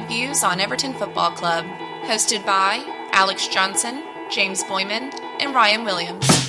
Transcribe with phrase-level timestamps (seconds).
[0.00, 1.64] stateside views on Everton Football Club.
[2.02, 6.39] Hosted by Alex Johnson, James Boyman, and Ryan Williams.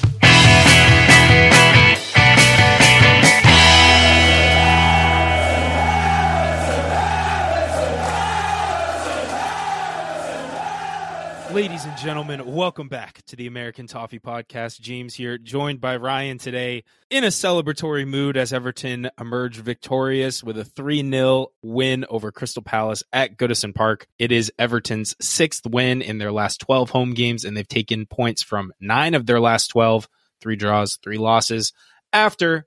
[11.53, 14.79] Ladies and gentlemen, welcome back to the American Toffee Podcast.
[14.79, 20.57] James here, joined by Ryan today in a celebratory mood as Everton emerged victorious with
[20.57, 24.07] a 3 0 win over Crystal Palace at Goodison Park.
[24.17, 28.41] It is Everton's sixth win in their last 12 home games, and they've taken points
[28.41, 30.07] from nine of their last 12,
[30.39, 31.73] three draws, three losses,
[32.13, 32.65] after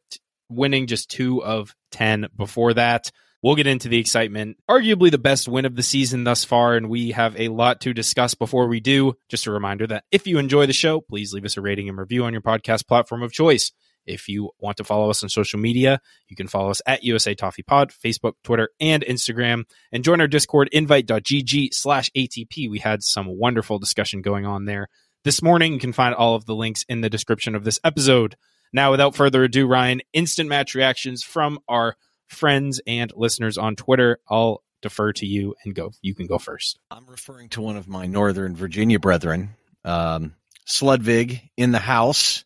[0.51, 3.10] winning just two of 10 before that.
[3.44, 4.56] We'll get into the excitement.
[4.70, 7.92] Arguably the best win of the season thus far, and we have a lot to
[7.92, 9.18] discuss before we do.
[9.28, 11.98] Just a reminder that if you enjoy the show, please leave us a rating and
[11.98, 13.70] review on your podcast platform of choice.
[14.06, 17.34] If you want to follow us on social media, you can follow us at USA
[17.34, 22.70] Toffee Pod, Facebook, Twitter, and Instagram, and join our Discord, invite.gg slash ATP.
[22.70, 24.88] We had some wonderful discussion going on there
[25.23, 25.74] this morning.
[25.74, 28.36] You can find all of the links in the description of this episode.
[28.73, 31.96] Now, without further ado, Ryan, instant match reactions from our
[32.28, 34.18] friends and listeners on Twitter.
[34.28, 35.92] I'll defer to you and go.
[36.02, 36.78] You can go first.
[36.90, 40.34] I'm referring to one of my Northern Virginia brethren, um,
[40.66, 42.45] Sludvig in the house.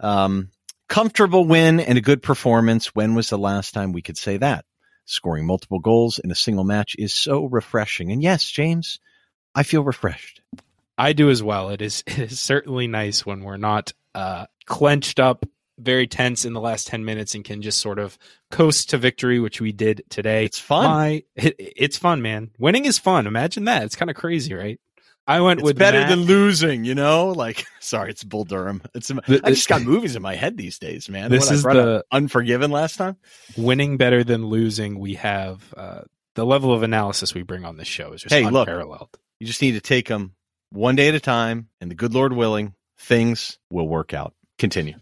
[0.00, 0.50] Um,
[0.88, 2.94] comfortable win and a good performance.
[2.94, 4.64] When was the last time we could say that?
[5.04, 8.12] Scoring multiple goals in a single match is so refreshing.
[8.12, 9.00] And yes, James,
[9.54, 10.42] I feel refreshed.
[10.98, 11.70] I do as well.
[11.70, 15.46] It is it is certainly nice when we're not uh, clenched up,
[15.82, 18.16] very tense in the last ten minutes, and can just sort of
[18.50, 20.44] coast to victory, which we did today.
[20.44, 20.84] It's fun.
[20.84, 22.50] My, it, it's fun, man.
[22.58, 23.26] Winning is fun.
[23.26, 23.82] Imagine that.
[23.84, 24.78] It's kind of crazy, right?
[25.24, 27.28] I went It's with better Matt- than losing, you know.
[27.28, 28.82] Like, sorry, it's Bull Durham.
[28.94, 29.08] It's
[29.44, 31.30] I just got movies in my head these days, man.
[31.30, 33.16] This What, I is brought the- Unforgiven last time.
[33.56, 34.98] winning better than losing.
[34.98, 36.00] We have uh,
[36.34, 38.66] the level of analysis we bring on this show is just Hey, look.
[38.66, 39.16] unparalleled.
[39.38, 40.34] You just need to take them
[40.70, 44.34] one day at a time, and the good Lord willing, things will work out.
[44.58, 44.94] Continue.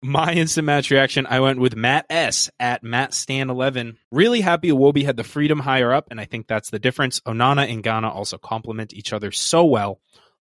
[0.00, 3.98] My instant match reaction, I went with Matt S at Matt Stan 11.
[4.12, 7.18] Really happy Iwobi had the freedom higher up, and I think that's the difference.
[7.20, 10.00] Onana and Gana also complement each other so well.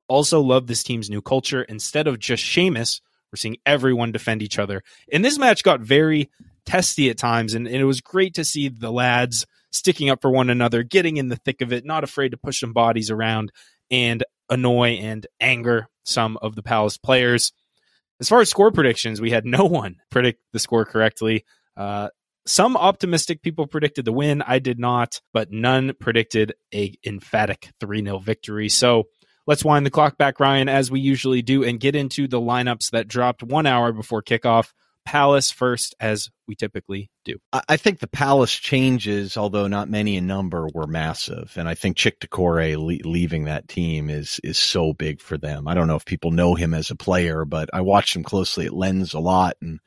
[0.08, 1.62] Also love this team's new culture.
[1.62, 3.00] Instead of just Seamus,
[3.32, 4.82] we're seeing everyone defend each other.
[5.10, 6.28] And this match got very
[6.66, 10.30] testy at times, and, and it was great to see the lads sticking up for
[10.30, 13.52] one another, getting in the thick of it, not afraid to push some bodies around
[13.90, 17.54] and annoy and anger some of the Palace players.
[18.20, 21.44] As far as score predictions, we had no one predict the score correctly.
[21.76, 22.08] Uh,
[22.46, 24.40] some optimistic people predicted the win.
[24.42, 28.68] I did not, but none predicted a emphatic 3 0 victory.
[28.68, 29.04] So
[29.46, 32.90] let's wind the clock back, Ryan, as we usually do, and get into the lineups
[32.90, 34.72] that dropped one hour before kickoff.
[35.06, 37.36] Palace first, as we typically do.
[37.52, 41.96] I think the Palace changes, although not many in number, were massive, and I think
[41.96, 45.68] Cheick Doucouré le- leaving that team is is so big for them.
[45.68, 48.66] I don't know if people know him as a player, but I watched him closely
[48.66, 49.78] at Lens a lot and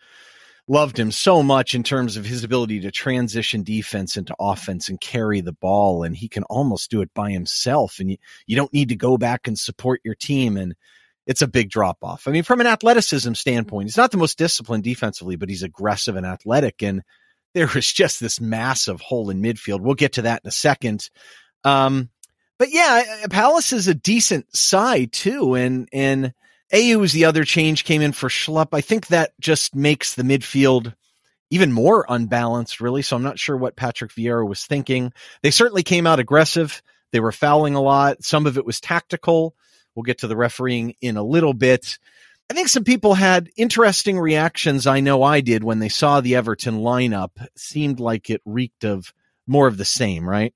[0.69, 5.01] loved him so much in terms of his ability to transition defense into offense and
[5.01, 8.73] carry the ball, and he can almost do it by himself, and you you don't
[8.73, 10.75] need to go back and support your team and.
[11.29, 12.27] It's a big drop off.
[12.27, 16.15] I mean, from an athleticism standpoint, he's not the most disciplined defensively, but he's aggressive
[16.15, 16.81] and athletic.
[16.81, 17.03] And
[17.53, 19.81] there was just this massive hole in midfield.
[19.81, 21.07] We'll get to that in a second.
[21.63, 22.09] Um,
[22.57, 25.53] but yeah, Palace is a decent side too.
[25.53, 26.33] And, and
[26.73, 28.69] Ayew is the other change came in for Schlupp.
[28.73, 30.95] I think that just makes the midfield
[31.51, 33.03] even more unbalanced, really.
[33.03, 35.13] So I'm not sure what Patrick Vieira was thinking.
[35.43, 36.81] They certainly came out aggressive.
[37.11, 38.23] They were fouling a lot.
[38.23, 39.53] Some of it was tactical.
[39.95, 41.97] We'll get to the refereeing in a little bit.
[42.49, 44.87] I think some people had interesting reactions.
[44.87, 47.29] I know I did when they saw the Everton lineup.
[47.41, 49.13] It seemed like it reeked of
[49.45, 50.53] more of the same, right?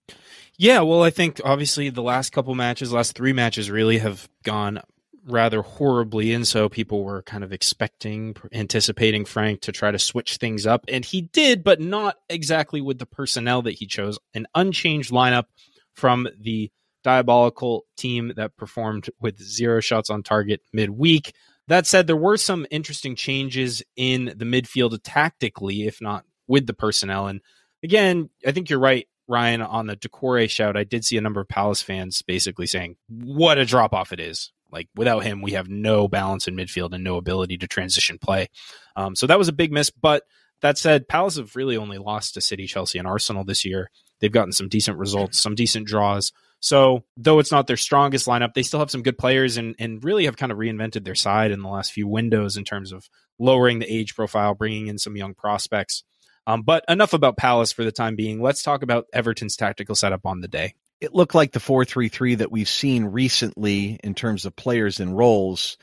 [0.57, 4.81] Yeah, well, I think obviously the last couple matches, last three matches really have gone
[5.25, 6.33] rather horribly.
[6.33, 10.85] And so people were kind of expecting, anticipating Frank to try to switch things up.
[10.87, 14.19] And he did, but not exactly with the personnel that he chose.
[14.33, 15.45] An unchanged lineup
[15.93, 16.71] from the
[17.03, 21.33] diabolical team that performed with zero shots on target midweek.
[21.67, 26.73] That said, there were some interesting changes in the midfield tactically, if not with the
[26.73, 27.27] personnel.
[27.27, 27.41] And
[27.83, 30.75] again, I think you're right, Ryan, on the Doucouré shout.
[30.75, 34.19] I did see a number of Palace fans basically saying, what a drop off it
[34.19, 34.51] is.
[34.71, 38.49] Like without him, we have no balance in midfield and no ability to transition play.
[38.95, 39.89] Um, so that was a big miss.
[39.89, 40.23] But
[40.61, 43.91] that said, Palace have really only lost to City, Chelsea, and Arsenal this year.
[44.19, 46.31] They've gotten some decent results, some decent draws.
[46.63, 50.01] So though it's not their strongest lineup, they still have some good players and and
[50.01, 53.09] really have kind of reinvented their side in the last few windows in terms of
[53.37, 56.05] lowering the age profile, bringing in some young prospects.
[56.47, 58.41] Um, but enough about Palace for the time being.
[58.41, 60.73] Let's talk about Everton's tactical setup on the day.
[61.01, 65.01] It looked like the 4 3 3 that we've seen recently in terms of players
[65.01, 65.77] and roles.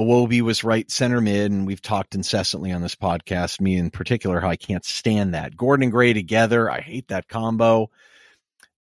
[0.00, 4.40] Iwobi was right center mid, and we've talked incessantly on this podcast, me in particular,
[4.40, 5.54] how I can't stand that.
[5.54, 7.90] Gordon and Gray together, I hate that combo.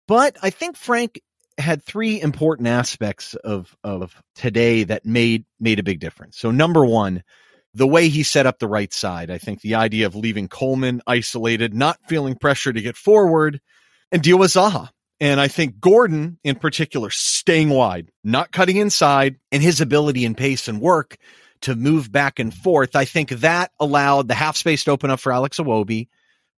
[0.08, 1.20] But I think Frank
[1.58, 6.38] had three important aspects of of today that made made a big difference.
[6.38, 7.22] So number one,
[7.74, 9.30] the way he set up the right side.
[9.30, 13.60] I think the idea of leaving Coleman isolated, not feeling pressure to get forward
[14.10, 14.90] and deal with Zaha.
[15.20, 20.36] And I think Gordon in particular staying wide, not cutting inside, and his ability and
[20.36, 21.16] pace and work
[21.62, 22.94] to move back and forth.
[22.94, 26.08] I think that allowed the half space to open up for Alex Iwobi.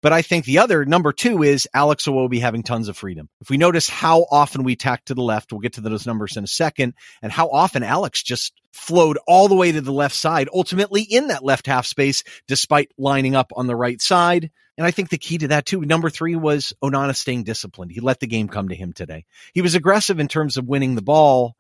[0.02, 3.28] But I think the other number two is Alex Iwobi having tons of freedom.
[3.40, 6.37] If we notice how often we tack to the left, we'll get to those numbers
[6.37, 10.14] in a second, and how often Alex just flowed all the way to the left
[10.14, 14.50] side, ultimately in that left half space, despite lining up on the right side.
[14.76, 17.93] And I think the key to that too, number three was Onana staying disciplined.
[17.93, 19.25] He let the game come to him today.
[19.54, 21.56] He was aggressive in terms of winning the ball,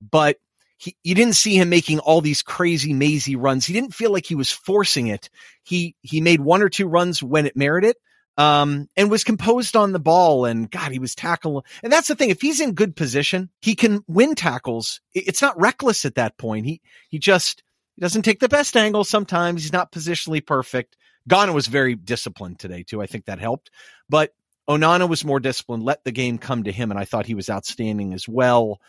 [0.00, 0.36] but
[0.80, 3.66] he, you didn't see him making all these crazy mazy runs.
[3.66, 5.28] He didn't feel like he was forcing it.
[5.62, 7.96] He, he made one or two runs when it merited.
[8.38, 11.64] Um, and was composed on the ball and God, he was tackling.
[11.82, 12.30] And that's the thing.
[12.30, 15.02] If he's in good position, he can win tackles.
[15.12, 16.64] It's not reckless at that point.
[16.64, 16.80] He,
[17.10, 17.62] he just,
[17.96, 19.62] he doesn't take the best angle sometimes.
[19.62, 20.96] He's not positionally perfect.
[21.28, 23.02] Gana was very disciplined today too.
[23.02, 23.70] I think that helped,
[24.08, 24.32] but
[24.66, 26.90] Onana was more disciplined, let the game come to him.
[26.90, 28.80] And I thought he was outstanding as well.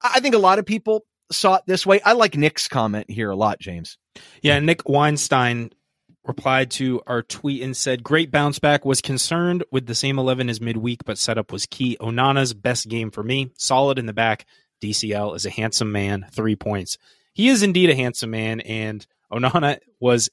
[0.00, 2.00] I think a lot of people saw it this way.
[2.02, 3.98] I like Nick's comment here a lot, James.
[4.42, 4.58] Yeah.
[4.60, 5.70] Nick Weinstein
[6.24, 8.84] replied to our tweet and said, Great bounce back.
[8.84, 11.96] Was concerned with the same 11 as midweek, but setup was key.
[12.00, 13.50] Onana's best game for me.
[13.58, 14.46] Solid in the back.
[14.82, 16.26] DCL is a handsome man.
[16.32, 16.98] Three points.
[17.32, 20.30] He is indeed a handsome man, and Onana was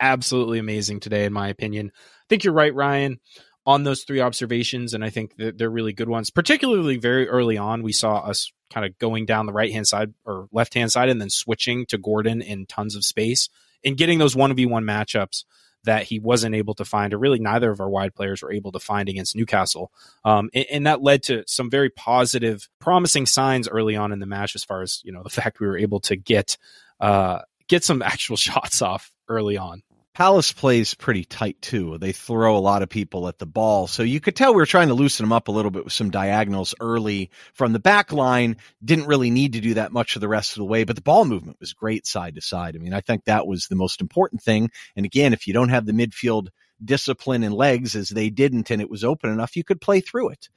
[0.00, 1.92] absolutely amazing today, in my opinion.
[1.94, 3.20] I think you're right, Ryan,
[3.66, 6.30] on those three observations, and I think that they're really good ones.
[6.30, 10.12] Particularly very early on, we saw us kind of going down the right hand side
[10.24, 13.48] or left hand side and then switching to Gordon in tons of space
[13.84, 15.44] and getting those 1v1 matchups
[15.84, 18.72] that he wasn't able to find, or really neither of our wide players were able
[18.72, 19.92] to find against Newcastle.
[20.24, 24.26] Um, and, and, that led to some very positive, promising signs early on in the
[24.26, 26.56] match, as far as you know, the fact we were able to get
[27.00, 29.82] uh, get some actual shots off early on.
[30.14, 31.98] Palace plays pretty tight too.
[31.98, 33.88] They throw a lot of people at the ball.
[33.88, 35.92] So you could tell we were trying to loosen them up a little bit with
[35.92, 38.58] some diagonals early from the back line.
[38.84, 41.02] Didn't really need to do that much of the rest of the way, but the
[41.02, 42.76] ball movement was great side to side.
[42.76, 44.70] I mean, I think that was the most important thing.
[44.94, 46.48] And again, if you don't have the midfield
[46.84, 50.28] discipline and legs as they didn't and it was open enough, you could play through
[50.28, 50.48] it.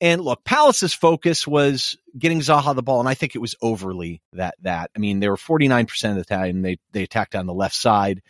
[0.00, 4.20] And look, Palace's focus was getting Zaha the ball, and I think it was overly
[4.32, 4.90] that that.
[4.94, 8.20] I mean, they were 49% of the time they they attacked on the left side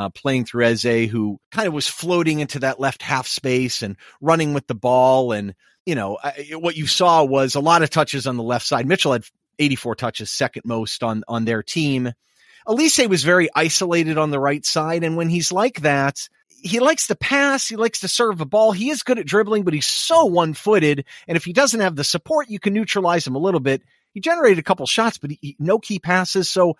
[0.00, 3.96] uh, playing through Eze, who kind of was floating into that left half space and
[4.20, 5.32] running with the ball.
[5.32, 5.54] And,
[5.84, 8.86] you know, I, what you saw was a lot of touches on the left side.
[8.86, 9.24] Mitchell had
[9.58, 12.12] 84 touches, second most on, on their team.
[12.66, 15.04] Olise was very isolated on the right side.
[15.04, 17.68] And when he's like that, he likes to pass.
[17.68, 18.72] He likes to serve the ball.
[18.72, 21.04] He is good at dribbling, but he's so one footed.
[21.28, 23.82] And if he doesn't have the support, you can neutralize him a little bit.
[24.14, 26.48] He generated a couple shots, but he, he, no key passes.
[26.48, 26.76] So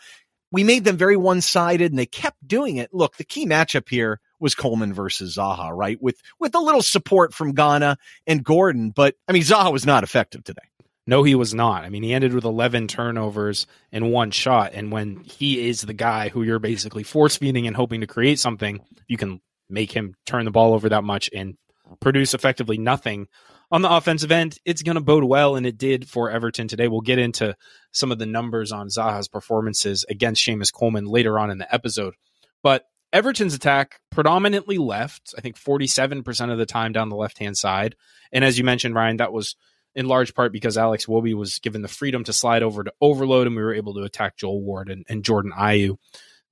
[0.52, 2.92] we made them very one sided and they kept doing it.
[2.92, 6.00] Look, the key matchup here was Coleman versus Zaha, right?
[6.00, 10.04] With with a little support from Gana and Gordon, but I mean Zaha was not
[10.04, 10.62] effective today.
[11.07, 11.83] No, he was not.
[11.83, 14.73] I mean, he ended with 11 turnovers and one shot.
[14.75, 18.38] And when he is the guy who you're basically force feeding and hoping to create
[18.38, 21.57] something, you can make him turn the ball over that much and
[22.00, 23.26] produce effectively nothing
[23.71, 26.89] on the offensive end, it's going to bode well, and it did for Everton today.
[26.89, 27.57] We'll get into
[27.93, 32.15] some of the numbers on Zaha's performances against Seamus Coleman later on in the episode.
[32.62, 37.57] But Everton's attack predominantly left, I think 47% of the time down the left hand
[37.57, 37.97] side.
[38.33, 39.57] And as you mentioned, Ryan, that was
[39.95, 43.47] in large part because Alex Iwobi was given the freedom to slide over to overload,
[43.47, 45.97] and we were able to attack Joel Ward and, and Jordan Ayew.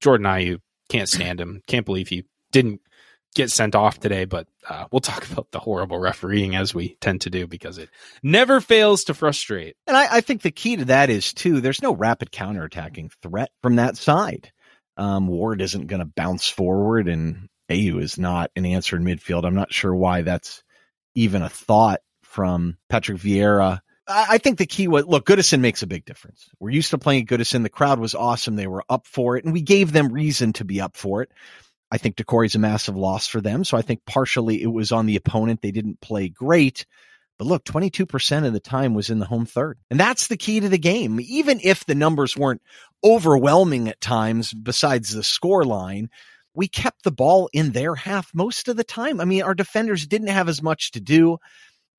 [0.01, 1.63] Jordan Ayew can't stand him.
[1.67, 2.81] Can't believe he didn't
[3.39, 7.23] get sent off today, but uh, we'll talk about the horrible refereeing as we tend
[7.23, 7.89] to do because it
[8.23, 9.77] never fails to frustrate.
[9.87, 13.51] And I, I think the key to that is too, there's no rapid counterattacking threat
[13.63, 14.53] from that side.
[14.97, 19.45] Um, Ward isn't going to bounce forward, and Ayew is not an answer in midfield.
[19.45, 20.65] I'm not sure why that's
[21.15, 23.81] even a thought from Patrick Vieira.
[24.09, 26.49] I, I think the key was look, Goodison makes a big difference.
[26.59, 27.63] We're used to playing Goodison.
[27.63, 28.57] The crowd was awesome.
[28.57, 31.31] They were up for it, and we gave them reason to be up for it.
[31.91, 33.65] I think Doucouré is a massive loss for them.
[33.65, 35.63] So I think partially it was on the opponent.
[35.63, 36.85] They didn't play great.
[37.39, 39.79] But look, 22% of the time was in the home third.
[39.91, 41.21] And that's the key to the game.
[41.21, 42.63] Even if the numbers weren't
[43.03, 46.11] overwhelming at times, besides the score line,
[46.53, 49.21] we kept the ball in their half most of the time.
[49.21, 51.39] I mean, our defenders didn't have as much to do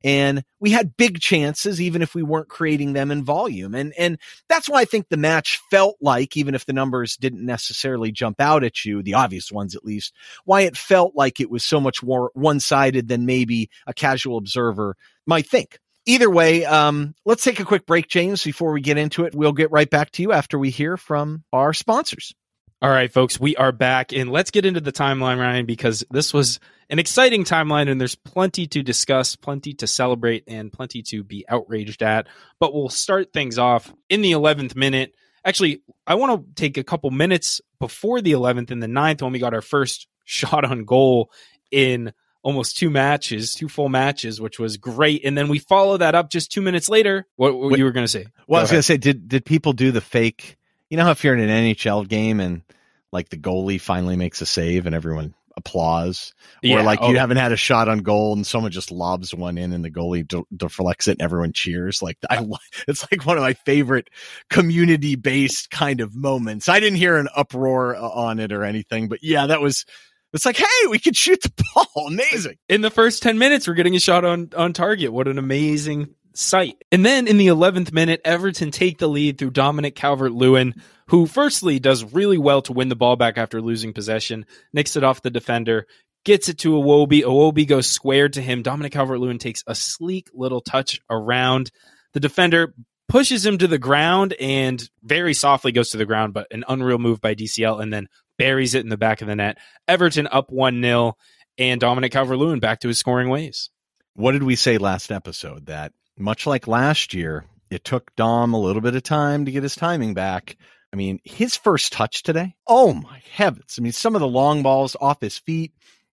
[0.03, 3.75] and we had big chances even if we weren't creating them in volume.
[3.75, 7.45] And and that's why i think the match felt like even if the numbers didn't
[7.45, 10.13] necessarily jump out at you the obvious ones at least
[10.45, 14.95] why it felt like it was so much more one-sided than maybe a casual observer
[15.25, 15.79] might think.
[16.05, 18.43] Either way um, let's take a quick break james.
[18.43, 21.43] Before we get into it we'll get right back to you after we hear from
[21.53, 22.33] our sponsors
[22.81, 26.33] all right, folks, we are back and let's get into the timeline, Ryan, because this
[26.33, 31.23] was an exciting timeline and there's plenty to discuss, plenty to celebrate, and plenty to
[31.23, 32.27] be outraged at.
[32.57, 35.13] But we'll start things off in the 11th minute.
[35.43, 39.33] Actually, I want to take a couple minutes before the 11th and the 9th when
[39.33, 41.31] we got our first shot on goal
[41.71, 45.25] in almost two matches, two full matches, which was great.
[45.25, 47.27] And then we follow that up just two minutes later.
[47.35, 48.27] What, what you were going to say?
[48.47, 50.55] Well, Go I was going to say, did did people do the fake
[50.89, 52.63] you know how if you're in an NHL game and
[53.11, 57.09] like the goalie finally makes a save and everyone applause, yeah, or like oh.
[57.09, 59.91] you haven't had a shot on goal and someone just lobs one in and the
[59.91, 62.01] goalie de- deflects it and everyone cheers.
[62.01, 62.45] Like I, uh,
[62.87, 64.09] it's like one of my favorite
[64.49, 66.67] community based kind of moments.
[66.67, 69.85] I didn't hear an uproar uh, on it or anything, but yeah, that was.
[70.31, 72.05] It's like, hey, we could shoot the ball.
[72.05, 72.57] Amazing.
[72.67, 75.11] In the first 10 minutes, we're getting a shot on, on target.
[75.11, 76.83] What an amazing sight.
[76.91, 80.75] And then in the 11th minute, Everton take the lead through Dominic Calvert Lewin,
[81.07, 85.03] who firstly does really well to win the ball back after losing possession, nicks it
[85.03, 85.85] off the defender,
[86.23, 87.21] gets it to Iwobi.
[87.23, 88.61] Iwobi goes square to him.
[88.61, 91.71] Dominic Calvert Lewin takes a sleek little touch around
[92.13, 92.73] the defender,
[93.07, 96.99] pushes him to the ground, and very softly goes to the ground, but an unreal
[96.99, 99.57] move by DCL, and then buries it in the back of the net.
[99.87, 101.17] Everton up 1 0,
[101.57, 103.69] and Dominic Calvert Lewin back to his scoring ways.
[104.13, 105.67] What did we say last episode?
[105.67, 109.63] That much like last year, it took Dom a little bit of time to get
[109.63, 110.57] his timing back.
[110.91, 113.75] I mean, his first touch today, oh my heavens.
[113.77, 115.73] I mean, some of the long balls off his feet,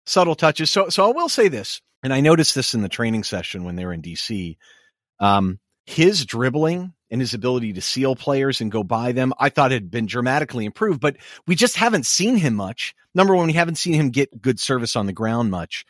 [0.06, 0.72] subtle touches.
[0.72, 3.76] So, so I will say this, and I noticed this in the training session when
[3.76, 4.58] they were in DC.
[5.20, 9.72] Um, his dribbling and his ability to seal players and go by them, I thought
[9.72, 12.96] had been dramatically improved, but we just haven't seen him much.
[13.14, 15.86] Number one, we haven't seen him get good service on the ground much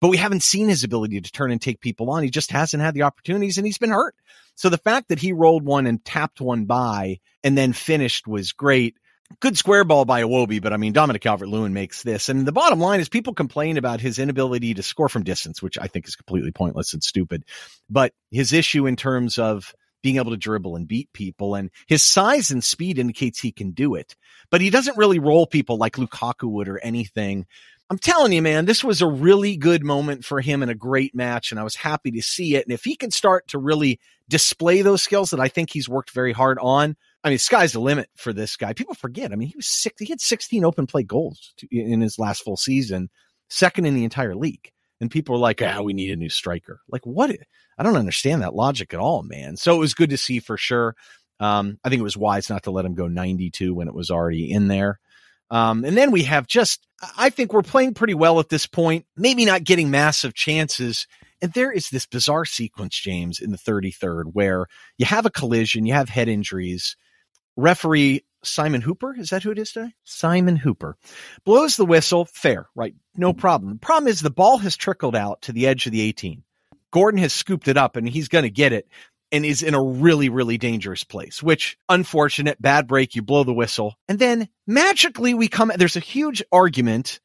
[0.00, 2.22] but we haven't seen his ability to turn and take people on.
[2.22, 4.14] He just hasn't had the opportunities and he's been hurt.
[4.54, 8.52] So the fact that he rolled one and tapped one by and then finished was
[8.52, 8.96] great.
[9.40, 12.28] Good square ball by Iwobi, but I mean, Dominic Calvert Lewin makes this.
[12.28, 15.78] And the bottom line is people complain about his inability to score from distance, which
[15.78, 17.44] I think is completely pointless and stupid.
[17.88, 19.74] But his issue in terms of
[20.04, 23.70] being able to dribble and beat people and his size and speed indicates he can
[23.70, 24.14] do it,
[24.50, 27.46] but he doesn't really roll people like Lukaku would or anything.
[27.94, 31.14] I'm telling you, man, this was a really good moment for him and a great
[31.14, 32.66] match, and I was happy to see it.
[32.66, 36.10] And if he can start to really display those skills that I think he's worked
[36.10, 38.72] very hard on, I mean, sky's the limit for this guy.
[38.72, 39.30] People forget.
[39.30, 39.94] I mean, he was six.
[40.00, 43.10] He had 16 open play goals to, in his last full season,
[43.48, 44.72] second in the entire league.
[45.00, 47.30] And people are like, "Ah, we need a new striker." Like, what?
[47.78, 49.56] I don't understand that logic at all, man.
[49.56, 50.96] So it was good to see for sure.
[51.38, 54.10] Um, I think it was wise not to let him go 92 when it was
[54.10, 54.98] already in there.
[55.50, 56.86] Um, and then we have just,
[57.16, 61.06] I think we're playing pretty well at this point, maybe not getting massive chances.
[61.42, 64.66] And there is this bizarre sequence, James, in the 33rd where
[64.98, 66.96] you have a collision, you have head injuries.
[67.56, 69.92] Referee Simon Hooper, is that who it is today?
[70.04, 70.96] Simon Hooper
[71.44, 72.24] blows the whistle.
[72.24, 72.94] Fair, right?
[73.16, 73.74] No problem.
[73.74, 76.42] The problem is the ball has trickled out to the edge of the 18.
[76.90, 78.88] Gordon has scooped it up and he's going to get it
[79.34, 83.52] and is in a really, really dangerous place, which unfortunate, bad break, you blow the
[83.52, 83.96] whistle.
[84.08, 87.18] And then magically we come, there's a huge argument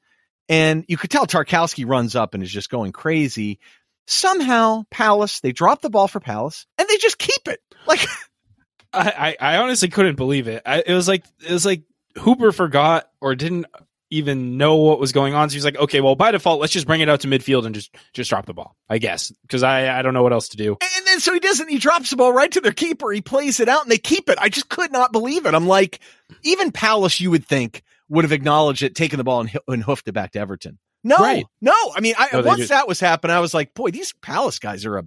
[0.50, 3.60] and you could tell Tarkowski runs up and is just going crazy.
[4.08, 7.60] Somehow Palace, they drop the ball for Palace and they just keep it.
[7.86, 8.04] Like,
[8.94, 10.64] I, I, I honestly couldn't believe it.
[10.66, 11.84] I, it was like, it was like
[12.18, 13.68] Hooper forgot or didn't
[14.10, 15.50] even know what was going on.
[15.50, 17.76] So he's like, okay, well, by default, let's just bring it out to midfield and
[17.76, 20.58] just just drop the ball, I guess, because I I don't know what else to
[20.58, 20.78] do.
[20.82, 21.70] And then so he doesn't.
[21.70, 23.12] He drops the ball right to their keeper.
[23.12, 24.38] He plays it out and they keep it.
[24.40, 25.54] I just could not believe it.
[25.54, 26.00] I'm like,
[26.44, 30.08] even Palace, you would think would have acknowledged it, taken the ball and, and hoofed
[30.08, 30.80] it back to Everton.
[31.04, 31.46] No, right.
[31.62, 31.76] no.
[31.96, 34.86] I mean, I, no, once that was happening, I was like, boy, these Palace guys
[34.86, 35.04] are a.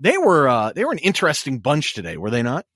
[0.00, 2.66] They were uh, they were an interesting bunch today, were they not?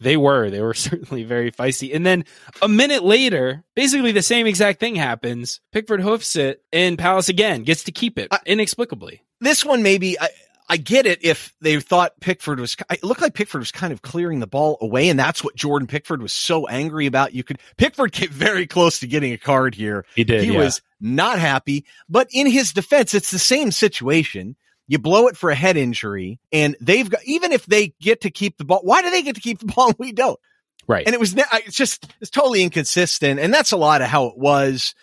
[0.00, 0.50] They were.
[0.50, 1.94] They were certainly very feisty.
[1.94, 2.24] And then
[2.60, 5.60] a minute later, basically the same exact thing happens.
[5.72, 9.22] Pickford hoofs it, and Palace again gets to keep it I, inexplicably.
[9.40, 10.18] This one, maybe.
[10.18, 10.28] I,
[10.68, 14.00] I get it if they thought Pickford was, it looked like Pickford was kind of
[14.00, 15.08] clearing the ball away.
[15.08, 17.34] And that's what Jordan Pickford was so angry about.
[17.34, 20.06] You could, Pickford came very close to getting a card here.
[20.14, 20.44] He did.
[20.44, 20.58] He yeah.
[20.60, 24.56] was not happy, but in his defense, it's the same situation.
[24.92, 28.30] You blow it for a head injury, and they've got even if they get to
[28.30, 28.80] keep the ball.
[28.82, 30.38] Why do they get to keep the ball and we don't?
[30.86, 31.06] Right.
[31.06, 34.36] And it was it's just it's totally inconsistent, and that's a lot of how it
[34.36, 34.94] was.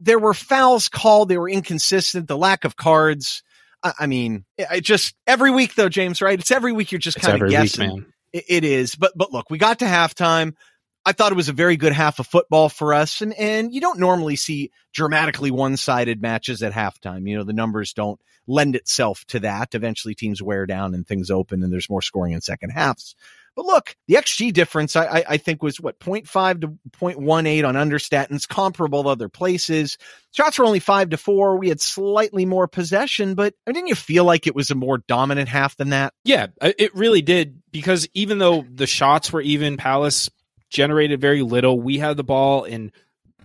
[0.00, 1.28] there were fouls called.
[1.28, 2.28] They were inconsistent.
[2.28, 3.42] The lack of cards.
[3.82, 6.40] I, I mean, I just every week though, James, right?
[6.40, 7.94] It's every week you're just kind of guessing.
[7.94, 8.94] Week, it, it is.
[8.94, 10.54] But, but look, we got to halftime.
[11.06, 13.20] I thought it was a very good half of football for us.
[13.20, 17.28] And, and you don't normally see dramatically one sided matches at halftime.
[17.28, 19.76] You know, the numbers don't lend itself to that.
[19.76, 23.14] Eventually teams wear down and things open and there's more scoring in second halves.
[23.54, 28.46] But look, the XG difference, I, I, think was what 0.5 to 0.18 on understatins,
[28.46, 29.96] comparable to other places.
[30.32, 31.56] Shots were only five to four.
[31.56, 34.74] We had slightly more possession, but I mean, didn't you feel like it was a
[34.74, 36.12] more dominant half than that?
[36.22, 40.28] Yeah, it really did because even though the shots were even, Palace
[40.70, 41.80] generated very little.
[41.80, 42.92] We had the ball in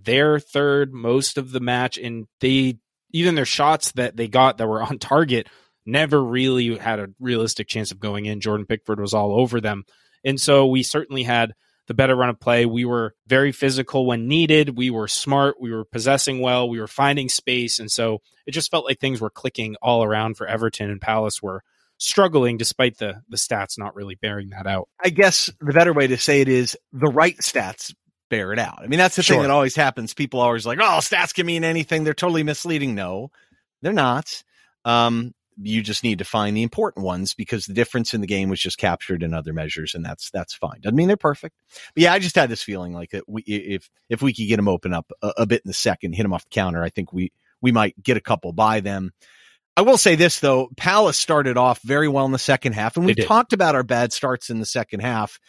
[0.03, 2.77] their third most of the match, and they
[3.11, 5.47] even their shots that they got that were on target
[5.85, 8.41] never really had a realistic chance of going in.
[8.41, 9.83] Jordan Pickford was all over them.
[10.23, 11.53] And so we certainly had
[11.87, 12.65] the better run of play.
[12.65, 14.77] We were very physical when needed.
[14.77, 15.59] We were smart.
[15.59, 16.69] We were possessing well.
[16.69, 17.79] We were finding space.
[17.79, 21.41] And so it just felt like things were clicking all around for Everton and Palace
[21.41, 21.63] were
[22.01, 24.89] struggling despite the the stats not really bearing that out.
[25.03, 27.93] I guess the better way to say it is the right stats
[28.29, 28.79] bear it out.
[28.81, 29.35] I mean, that's the sure.
[29.35, 30.13] thing that always happens.
[30.13, 32.03] People always like, oh, stats can mean anything.
[32.03, 32.95] They're totally misleading.
[32.95, 33.29] No,
[33.81, 34.43] they're not.
[34.83, 38.49] Um, you just need to find the important ones because the difference in the game
[38.49, 40.81] was just captured in other measures, and that's that's fine.
[40.81, 41.55] Doesn't mean they're perfect,
[41.93, 43.27] but yeah, I just had this feeling like that.
[43.27, 46.13] We if if we could get them open up a, a bit in the second,
[46.13, 47.31] hit them off the counter, I think we
[47.61, 49.11] we might get a couple by them.
[49.77, 53.05] I will say this though, Palace started off very well in the second half, and
[53.05, 55.39] we talked about our bad starts in the second half.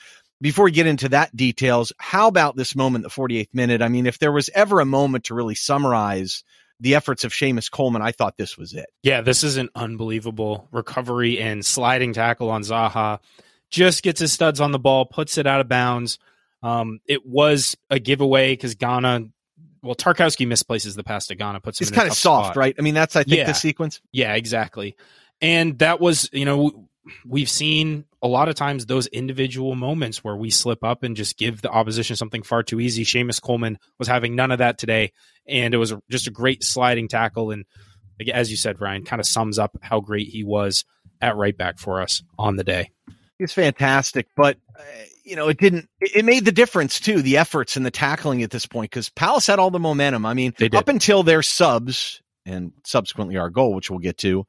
[0.40, 3.80] Before we get into that details, how about this moment, the 48th minute?
[3.80, 6.42] I mean, if there was ever a moment to really summarize
[6.80, 8.86] the efforts of Seamus Coleman, I thought this was it.
[9.04, 13.20] Yeah, this is an unbelievable recovery and sliding tackle on Zaha.
[13.70, 16.18] Just gets his studs on the ball, puts it out of bounds.
[16.60, 19.28] Um, it was a giveaway because Gana
[19.82, 21.84] well, Tarkowski misplaces the pass to Gana, puts him.
[21.84, 22.56] It's kind of soft, spot.
[22.56, 22.74] right?
[22.78, 23.46] I mean, that's I think yeah.
[23.46, 24.00] the sequence.
[24.12, 24.96] Yeah, exactly.
[25.40, 26.88] And that was, you know,
[27.26, 31.36] we've seen a lot of times those individual moments where we slip up and just
[31.36, 33.04] give the opposition something far too easy.
[33.04, 35.12] Seamus Coleman was having none of that today,
[35.46, 37.50] and it was just a great sliding tackle.
[37.50, 37.64] And
[38.32, 40.84] as you said, Ryan, kind of sums up how great he was
[41.20, 42.90] at right back for us on the day.
[43.38, 44.82] He's fantastic, but uh,
[45.24, 45.88] you know, it didn't.
[46.00, 47.22] It made the difference too.
[47.22, 50.26] The efforts and the tackling at this point because Palace had all the momentum.
[50.26, 54.46] I mean, up until their subs and subsequently our goal, which we'll get to,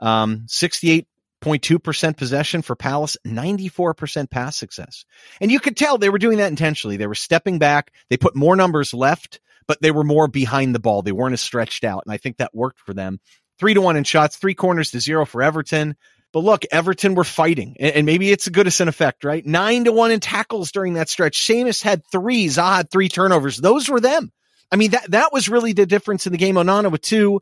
[0.00, 1.06] um, sixty-eight
[1.40, 5.04] point two percent possession for Palace, ninety-four percent pass success,
[5.40, 6.96] and you could tell they were doing that intentionally.
[6.96, 7.92] They were stepping back.
[8.10, 11.02] They put more numbers left, but they were more behind the ball.
[11.02, 13.20] They weren't as stretched out, and I think that worked for them.
[13.58, 15.96] Three to one in shots, three corners to zero for Everton.
[16.32, 19.44] But look, Everton were fighting, and, maybe it's a Goodison effect, right?
[19.44, 21.38] Nine to one in tackles during that stretch.
[21.40, 23.56] Seamus had three, Zaha had three turnovers.
[23.56, 24.30] Those were them.
[24.70, 26.56] I mean, that that was really the difference in the game.
[26.56, 27.40] Onana with two.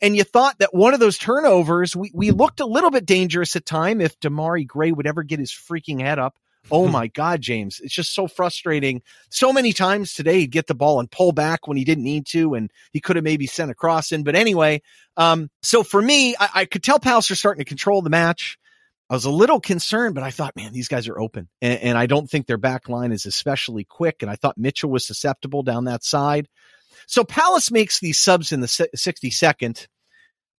[0.00, 3.56] And you thought that one of those turnovers, we, we looked a little bit dangerous
[3.56, 6.36] at time if Demarai Gray would ever get his freaking head up.
[6.70, 7.80] Oh my God, James.
[7.82, 9.02] It's just so frustrating.
[9.30, 12.26] So many times today he'd get the ball and pull back when he didn't need
[12.28, 14.22] to, and he could have maybe sent a cross in.
[14.22, 14.82] But anyway,
[15.16, 18.58] um, so for me, I, I could tell Palace are starting to control the match.
[19.10, 21.48] I was a little concerned, but I thought, man, these guys are open.
[21.62, 24.16] And, and I don't think their back line is especially quick.
[24.20, 26.48] And I thought Mitchell was susceptible down that side.
[27.06, 29.86] So Palace makes these subs in the 62nd.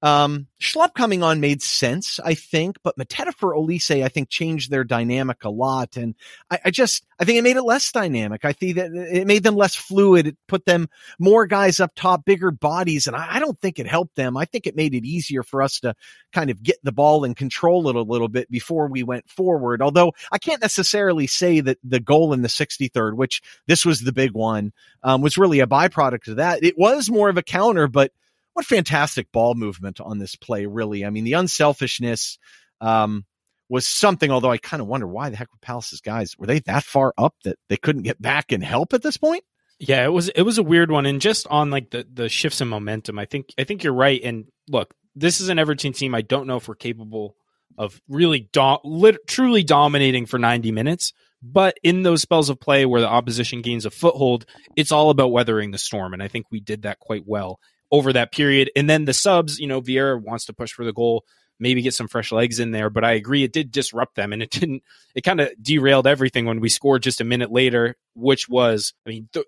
[0.02, 4.72] Um, Schlupp coming on made sense, I think, but Mateta for Olise, I think, changed
[4.72, 5.98] their dynamic a lot.
[5.98, 6.16] And
[6.50, 8.46] I, I, just, I think it made it less dynamic.
[8.46, 10.28] I think that it made them less fluid.
[10.28, 13.08] It put them more guys up top, bigger bodies.
[13.08, 14.38] And I, I don't think it helped them.
[14.38, 15.96] I think it made it easier for us to
[16.32, 19.82] kind of get the ball and control it a little bit before we went forward.
[19.82, 24.14] Although I can't necessarily say that the goal in the 63rd, which this was the
[24.14, 24.72] big one,
[25.04, 26.64] um, was really a byproduct of that.
[26.64, 28.12] It was more of a counter, but
[28.60, 31.06] what fantastic ball movement on this play, really.
[31.06, 32.38] I mean, the unselfishness
[32.82, 33.26] um,
[33.70, 36.60] was something, although I kind of wonder why the heck were Palace's guys, were they
[36.60, 39.46] that far up that they couldn't get back and help at this point?
[39.80, 42.60] Yeah, it was it was a weird one, and just on like the the shifts
[42.60, 44.22] in momentum, I think I think you're right.
[44.22, 46.14] And look, this is an Everton team.
[46.14, 47.38] I don't know if we're capable
[47.78, 52.86] of really do- lit- truly dominating for 90 minutes, but in those spells of play
[52.86, 54.46] where the opposition gains a foothold,
[54.76, 57.58] it's all about weathering the storm, and I think we did that quite well
[57.92, 58.72] over that period.
[58.76, 61.26] And then the subs, you know, Vieira wants to push for the goal,
[61.60, 62.90] maybe get some fresh legs in there.
[62.90, 64.84] But I agree, it did disrupt them, and it didn't.
[65.16, 69.10] It kind of derailed everything when we scored just a minute later, which was, I
[69.10, 69.46] mean, th-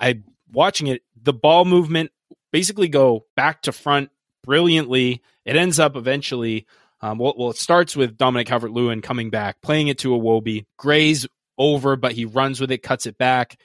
[0.00, 0.22] I
[0.52, 2.10] watching it, the ball movement
[2.52, 4.10] basically go back to front
[4.44, 5.22] brilliantly.
[5.44, 6.66] It ends up eventually.
[7.00, 10.66] Um, well, well, it starts with Dominic Calvert Lewin coming back, playing it to Iwobi.
[10.78, 13.56] Gray's over, but he runs with it, cuts it back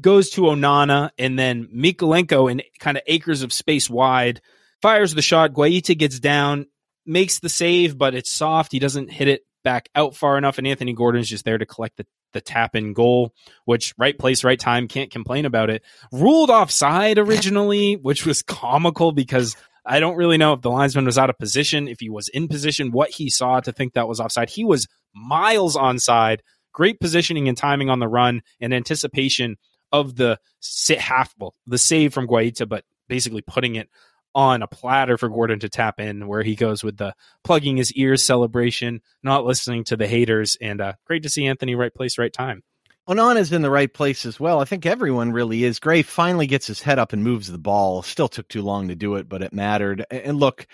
[0.00, 4.40] goes to Onana, and then Mykolenko in kind of acres of space wide
[4.82, 5.52] fires the shot.
[5.52, 6.66] Guaita gets down,
[7.04, 8.72] makes the save, but it's soft.
[8.72, 11.96] He doesn't hit it back out far enough, and Anthony Gordon's just there to collect
[11.96, 13.32] the, the tap in goal,
[13.64, 15.82] which right place, right time, can't complain about it.
[16.12, 21.18] Ruled offside originally, which was comical because I don't really know if the linesman was
[21.18, 24.20] out of position, if he was in position, what he saw to think that was
[24.20, 24.50] offside.
[24.50, 26.40] He was miles onside.
[26.72, 29.56] Great positioning and timing on the run and anticipation
[29.92, 33.88] of the sit half well, the save from Guaita, but basically putting it
[34.34, 37.92] on a platter for Gordon to tap in, where he goes with the plugging his
[37.94, 42.18] ears celebration, not listening to the haters, and uh, great to see Anthony right place,
[42.18, 42.62] right time.
[43.08, 44.60] Onana's in the right place as well.
[44.60, 45.78] I think everyone really is.
[45.78, 48.02] Gray finally gets his head up and moves the ball.
[48.02, 50.04] Still took too long to do it, but it mattered.
[50.10, 50.66] And look,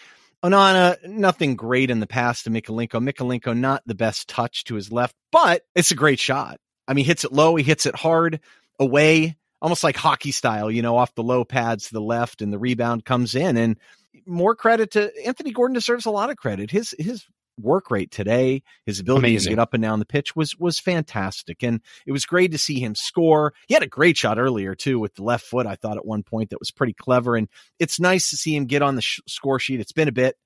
[0.43, 3.01] Onana, nothing great in the past to Mykolenko.
[3.01, 6.59] Mykolenko, not the best touch to his left, but it's a great shot.
[6.89, 8.41] I mean, hits it low, he hits it hard
[8.79, 12.53] away almost like hockey style, you know, off the low pads to the left and
[12.53, 13.57] the rebound comes in.
[13.57, 13.79] And
[14.27, 16.71] more credit to Anthony Gordon deserves a lot of credit.
[16.71, 17.25] His his
[17.61, 19.51] work rate today, his ability Amazing.
[19.51, 22.59] to get up and down the pitch was was fantastic, and it was great to
[22.59, 23.55] see him score.
[23.69, 25.67] He had a great shot earlier too with the left foot.
[25.67, 28.67] I thought at one point that was pretty clever, and it's nice to see him
[28.67, 29.81] get on the sh- score sheet.
[29.81, 30.37] It's been a bit,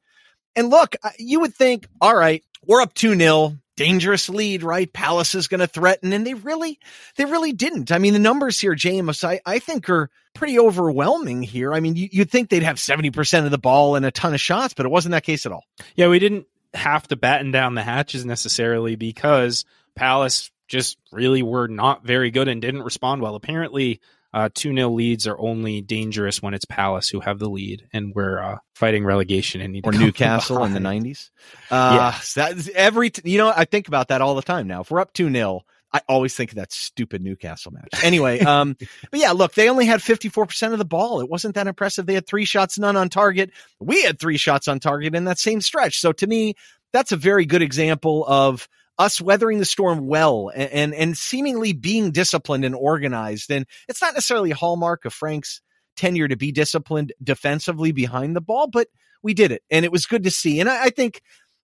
[0.54, 4.92] and look, you would think, all right, we're up two 0 dangerous lead, right?
[4.92, 6.78] Palace is going to threaten, and they really,
[7.16, 7.92] they really didn't.
[7.92, 11.72] I mean, the numbers here, James, I, I think are pretty overwhelming here.
[11.72, 14.40] I mean, you, you'd think they'd have 70% of the ball and a ton of
[14.40, 15.64] shots, but it wasn't that case at all.
[15.94, 21.68] Yeah, we didn't have to batten down the hatches necessarily because Palace just really were
[21.68, 23.34] not very good and didn't respond well.
[23.34, 24.00] Apparently,
[24.36, 28.14] uh, 2 0 leads are only dangerous when it's Palace who have the lead and
[28.14, 31.30] we're uh, fighting relegation and or Newcastle in the 90s.
[31.70, 32.20] Uh, yeah.
[32.34, 34.82] That's every, t- you know, I think about that all the time now.
[34.82, 38.04] If we're up 2 0, I always think of that stupid Newcastle match.
[38.04, 38.76] Anyway, um,
[39.10, 41.20] but yeah, look, they only had 54% of the ball.
[41.20, 42.06] It wasn't that impressive.
[42.06, 43.50] They had three shots, none on target.
[43.80, 45.98] We had three shots on target in that same stretch.
[46.00, 46.54] So to me,
[46.92, 51.72] that's a very good example of us weathering the storm well and, and, and seemingly
[51.72, 53.50] being disciplined and organized.
[53.50, 55.60] And it's not necessarily a hallmark of Frank's
[55.96, 58.88] tenure to be disciplined defensively behind the ball, but
[59.22, 60.60] we did it, and it was good to see.
[60.60, 61.22] And I, I think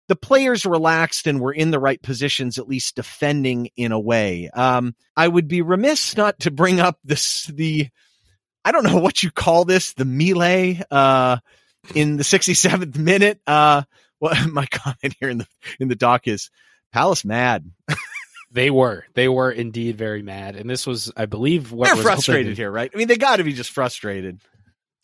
[0.09, 4.51] the players relaxed and were in the right positions, at least defending in a way.
[4.53, 7.89] Um, I would be remiss not to bring up this the
[8.65, 11.39] I don't know what you call this the melee uh,
[11.95, 13.41] in the 67th minute.
[13.47, 13.83] Uh,
[14.21, 15.47] well, my comment here in the
[15.79, 16.51] in the doc is
[16.93, 17.71] Palace mad.
[18.53, 19.05] they were.
[19.15, 20.57] They were indeed very mad.
[20.57, 22.91] And this was, I believe, what they're frustrated here, right?
[22.93, 24.41] I mean, they got to be just frustrated.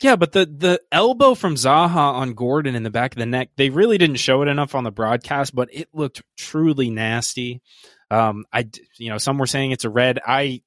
[0.01, 3.49] Yeah, but the the elbow from Zaha on Gordon in the back of the neck,
[3.57, 7.61] they really didn't show it enough on the broadcast, but it looked truly nasty.
[8.09, 10.19] Um, I, you know, some were saying it's a red.
[10.25, 10.61] I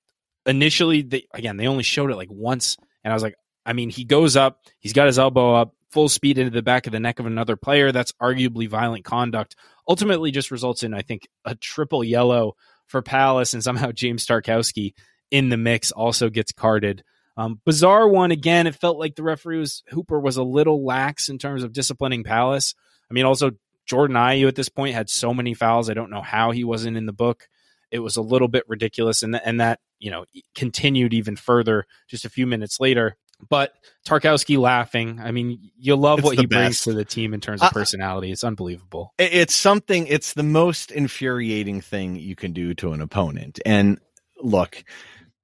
[0.44, 3.88] initially, they, again, they only showed it like once, and I was like, I mean,
[3.88, 7.00] he goes up, he's got his elbow up, full speed into the back of the
[7.00, 7.90] neck of another player.
[7.90, 9.56] That's arguably violent conduct
[9.88, 14.94] ultimately just results in, I think, a triple yellow for Palace, and somehow James Tarkowski
[15.30, 17.02] in the mix also gets carded.
[17.36, 18.66] Um, bizarre one again.
[18.66, 22.24] It felt like the referee was Hooper was a little lax in terms of disciplining
[22.24, 22.74] Palace.
[23.10, 23.52] I mean, also
[23.86, 25.88] Jordan Ayew at this point had so many fouls.
[25.88, 27.48] I don't know how he wasn't in the book.
[27.90, 31.86] It was a little bit ridiculous, and th- and that you know continued even further
[32.08, 33.16] just a few minutes later.
[33.48, 33.74] But
[34.06, 35.20] Tarkowski laughing.
[35.22, 36.58] I mean, you love it's what he best.
[36.58, 38.32] brings to the team in terms of personality.
[38.32, 39.12] It's unbelievable.
[39.18, 43.60] It's something, it's the most infuriating thing you can do to an opponent.
[43.66, 44.00] And
[44.40, 44.84] look,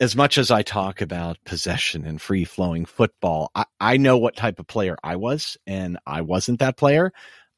[0.01, 4.37] as much as I talk about possession and free flowing football, I, I know what
[4.37, 7.13] type of player I was, and I wasn't that player.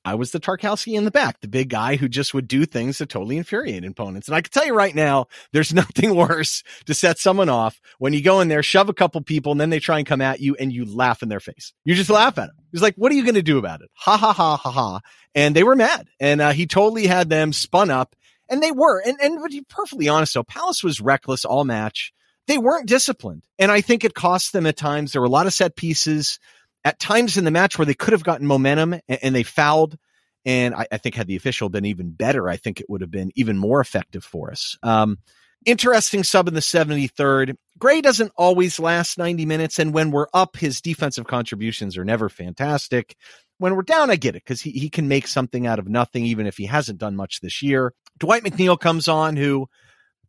[0.05, 2.99] I was the Tarkowski in the back, the big guy who just would do things
[2.99, 4.29] that totally infuriate opponents.
[4.29, 8.13] And I can tell you right now, there's nothing worse to set someone off when
[8.13, 10.41] you go in there, shove a couple people, and then they try and come at
[10.41, 11.73] you and you laugh in their face.
[11.85, 12.57] You just laugh at them.
[12.73, 13.91] He's like, what are you going to do about it?
[13.95, 15.01] Ha ha ha ha ha.
[15.35, 16.09] And they were mad.
[16.19, 18.17] And uh, he totally had them spun up
[18.49, 19.01] and they were.
[19.01, 22.13] And, and to be perfectly honest, though, Palace was reckless all match.
[22.47, 23.43] They weren't disciplined.
[23.59, 25.13] And I think it cost them at times.
[25.13, 26.41] There were a lot of set pieces
[26.85, 29.97] at times in the match where they could have gotten momentum and, and they fouled.
[30.45, 33.11] And I, I, think had the official been even better, I think it would have
[33.11, 34.79] been even more effective for us.
[34.83, 35.19] Um,
[35.67, 37.57] interesting sub in the 73rd.
[37.79, 39.79] Gray doesn't always last 90 minutes.
[39.79, 43.17] And when we're up, his defensive contributions are never fantastic.
[43.59, 46.25] When we're down, I get it because he, he can make something out of nothing,
[46.25, 47.93] even if he hasn't done much this year.
[48.19, 49.69] Dwight McNeil comes on, who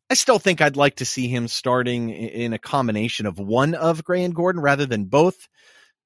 [0.10, 4.04] I still think I'd like to see him starting in a combination of one of
[4.04, 5.48] Gray and Gordon rather than both.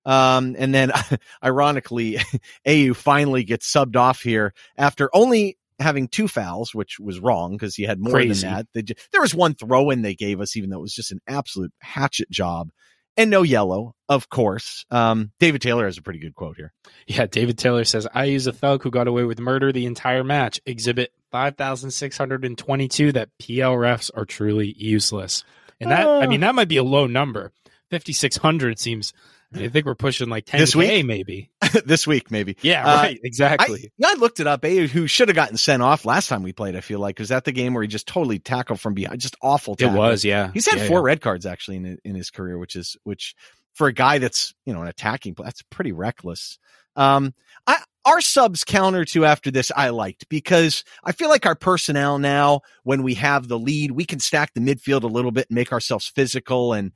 [0.06, 0.92] Um, and then
[1.44, 2.18] ironically,
[2.68, 7.76] Ayew finally gets subbed off here after only having two fouls, which was wrong because
[7.76, 8.48] he had more Crazy.
[8.48, 8.86] than that.
[8.86, 11.20] Just, there was one throw in they gave us, even though it was just an
[11.28, 12.70] absolute hatchet job.
[13.18, 14.86] And no yellow, of course.
[14.92, 16.74] Um, David Taylor has a pretty good quote here.
[17.08, 20.60] Yeah, David Taylor says, Ayew's a thug who got away with murder the entire match.
[20.66, 25.44] Exhibit 5,622 that PL refs are truly useless.
[25.80, 26.28] And that, I Uh.
[26.30, 27.52] mean, that might be a low number.
[27.92, 29.14] 5,600 seems,
[29.56, 31.06] I think we're pushing like 10K This week?
[31.06, 31.52] maybe.
[31.86, 32.58] this week, maybe.
[32.62, 33.20] Yeah, Uh, right.
[33.24, 33.92] Exactly.
[34.04, 34.64] I, I looked it up.
[34.66, 36.76] A who should have gotten sent off last time we played.
[36.76, 39.36] I feel like was that the game where he just totally tackled from behind, just
[39.42, 39.76] awful.
[39.80, 40.52] it was, yeah.
[40.54, 41.06] He's had Yeah, four yeah.
[41.06, 43.36] red cards actually in in his career, which is which
[43.74, 46.58] for a guy that's you know an attacking, that's pretty reckless.
[46.96, 47.34] Um,
[47.68, 52.20] I our subs counter to after this I liked because I feel like our personnel
[52.20, 55.56] now, when we have the lead, we can stack the midfield a little bit and
[55.56, 56.92] make ourselves physical and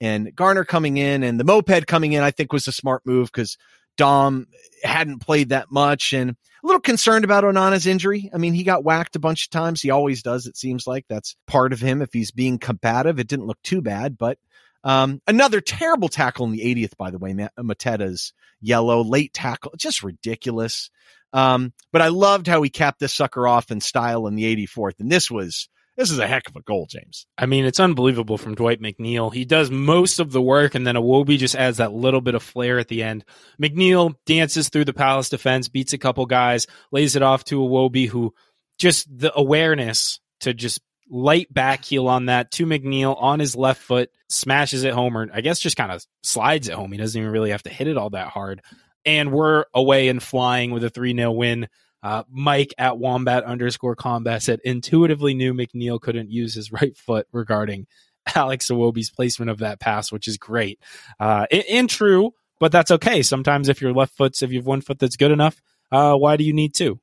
[0.00, 3.30] and Garner coming in and the moped coming in, I think was a smart move
[3.32, 3.56] because
[3.96, 4.46] Dom
[4.82, 8.30] hadn't played that much and a little concerned about Onana's injury.
[8.32, 9.82] I mean, he got whacked a bunch of times.
[9.82, 11.04] He always does, it seems like.
[11.08, 13.18] That's part of him if he's being combative.
[13.18, 14.38] It didn't look too bad, but
[14.82, 19.72] um, another terrible tackle in the 80th, by the way, Ma- Mateta's yellow late tackle,
[19.76, 20.90] just ridiculous.
[21.32, 25.00] Um, but I loved how he capped this sucker off in style in the 84th.
[25.00, 27.26] And this was, this is a heck of a goal, James.
[27.38, 29.32] I mean, it's unbelievable from Dwight McNeil.
[29.32, 32.42] He does most of the work, and then Iwobi just adds that little bit of
[32.42, 33.24] flair at the end.
[33.62, 38.08] McNeil dances through the Palace defense, beats a couple guys, lays it off to Iwobi,
[38.08, 38.34] who
[38.78, 43.80] just the awareness to just light back heel on that to McNeil on his left
[43.80, 46.92] foot, smashes it home, or I guess just kind of slides it home.
[46.92, 48.62] He doesn't even really have to hit it all that hard.
[49.04, 51.68] And we're away and flying with a 3 0 win.
[52.04, 57.26] Uh, Mike at wombat underscore combat said intuitively knew McNeil couldn't use his right foot
[57.32, 57.86] regarding
[58.34, 60.78] Alex Iwobi's placement of that pass, which is great.
[61.18, 63.22] Uh, and, and true, but that's okay.
[63.22, 66.36] Sometimes if your left foot's, if you have one foot that's good enough, uh, why
[66.36, 67.00] do you need two?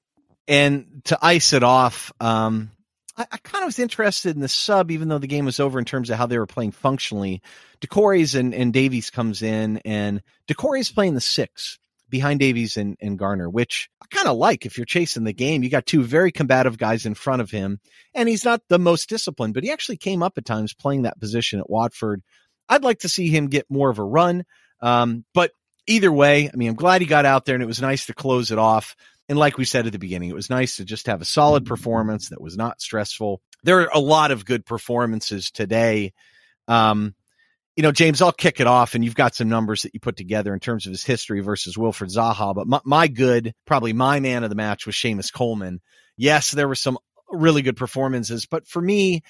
[0.48, 2.72] And to ice it off, um,
[3.18, 5.80] I, I kind of was interested in the sub, even though the game was over
[5.80, 7.42] in terms of how they were playing functionally.
[7.80, 11.80] Doucouré's and, and Davies comes in, and Doucouré's playing the six
[12.12, 15.64] behind Davies and, and Garner, which I kind of like if you're chasing the game.
[15.64, 17.80] You got two very combative guys in front of him,
[18.14, 21.20] and he's not the most disciplined, but he actually came up at times playing that
[21.20, 22.22] position at Watford.
[22.70, 24.44] I'd like to see him get more of a run.
[24.82, 25.52] Um, but
[25.88, 28.14] either way, I mean, I'm glad he got out there and it was nice to
[28.14, 28.96] close it off.
[29.30, 31.66] And like we said at the beginning, it was nice to just have a solid
[31.66, 33.42] performance that was not stressful.
[33.64, 36.14] There are a lot of good performances today.
[36.68, 37.16] Um,
[37.76, 40.18] you know, James, I'll kick it off, and you've got some numbers that you put
[40.18, 42.54] together in terms of his history versus Wilfried Zaha.
[42.54, 45.80] But my, my good, probably my man of the match was Seamus Coleman.
[46.18, 46.98] Yes, there were some
[47.30, 49.24] really good performances, but for me,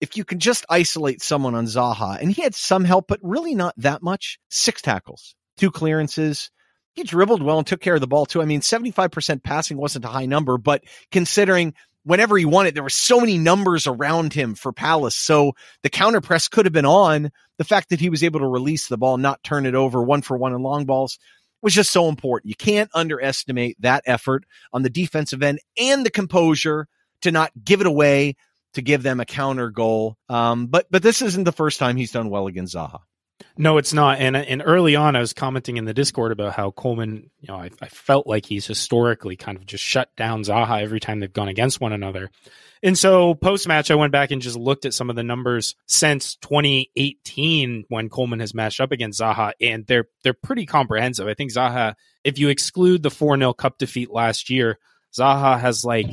[0.00, 3.54] if you can just isolate someone on Zaha, and he had some help, but really
[3.54, 6.50] not that much, six tackles, two clearances.
[6.94, 8.42] He dribbled well and took care of the ball too.
[8.42, 12.82] I mean, 75% passing wasn't a high number, but considering whenever he won it, there
[12.82, 15.16] were so many numbers around him for Palace.
[15.16, 17.30] So the counter press could have been on.
[17.58, 20.22] The fact that he was able to release the ball, not turn it over one
[20.22, 21.18] for one in long balls
[21.62, 22.50] was just so important.
[22.50, 26.88] You can't underestimate that effort on the defensive end and the composure
[27.22, 28.34] to not give it away,
[28.74, 30.16] to give them a counter goal.
[30.28, 33.00] Um, but, but this isn't the first time he's done well against Zaha.
[33.56, 34.18] No, it's not.
[34.18, 37.56] And and early on, I was commenting in the Discord about how Coleman, you know,
[37.56, 41.32] I, I felt like he's historically kind of just shut down Zaha every time they've
[41.32, 42.30] gone against one another.
[42.82, 45.76] And so post match, I went back and just looked at some of the numbers
[45.86, 51.28] since 2018 when Coleman has matched up against Zaha, and they're they're pretty comprehensive.
[51.28, 54.78] I think Zaha, if you exclude the 4 0 cup defeat last year,
[55.16, 56.08] Zaha has like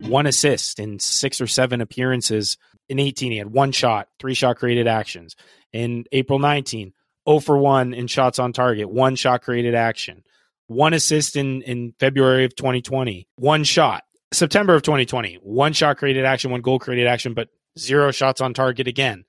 [0.00, 2.56] one assist in six or seven appearances.
[2.88, 5.36] In 18, he had one shot, three shot created actions.
[5.72, 6.92] In April 19,
[7.28, 10.22] 0 for 1 in shots on target, one shot created action,
[10.68, 14.04] one assist in, in February of 2020, one shot.
[14.32, 18.54] September of 2020, one shot created action, one goal created action, but zero shots on
[18.54, 19.24] target again.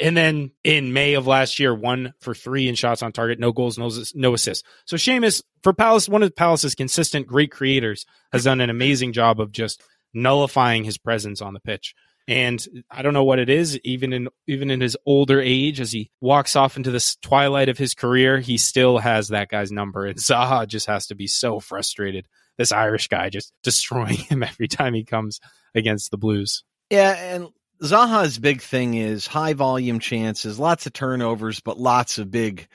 [0.00, 3.52] And then in May of last year, one for three in shots on target, no
[3.52, 4.66] goals, no, no assists.
[4.86, 9.40] So Seamus, for Palace, one of Palace's consistent great creators, has done an amazing job
[9.40, 9.82] of just
[10.14, 11.94] nullifying his presence on the pitch.
[12.28, 15.90] And I don't know what it is, even in even in his older age, as
[15.90, 20.06] he walks off into this twilight of his career, he still has that guy's number.
[20.06, 22.26] And Zaha just has to be so frustrated.
[22.58, 25.40] This Irish guy just destroying him every time he comes
[25.74, 26.62] against the Blues.
[26.90, 27.48] Yeah, and
[27.82, 32.68] Zaha's big thing is high volume chances, lots of turnovers, but lots of big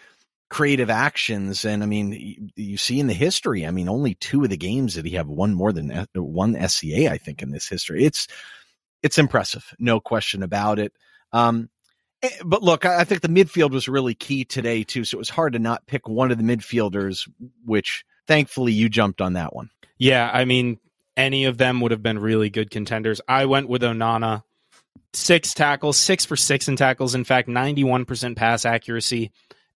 [0.50, 1.64] creative actions.
[1.64, 4.96] And I mean, you, see in the history, I mean, only two of the games
[4.96, 8.04] did he have one more than uh, one SCA, I think, in this history.
[8.04, 8.28] It's
[9.04, 10.94] it's impressive, no question about it.
[11.32, 11.70] Um,
[12.44, 15.04] but look, I think the midfield was really key today too.
[15.04, 17.30] So it was hard to not pick one of the midfielders,
[17.64, 19.70] which thankfully you jumped on that one.
[19.98, 20.80] Yeah, I mean,
[21.16, 23.22] any of them would have been really good contenders.
[23.28, 24.44] I went with Onana,
[25.14, 27.16] six tackles, six for six in tackles.
[27.16, 29.32] In fact, 91% pass accuracy.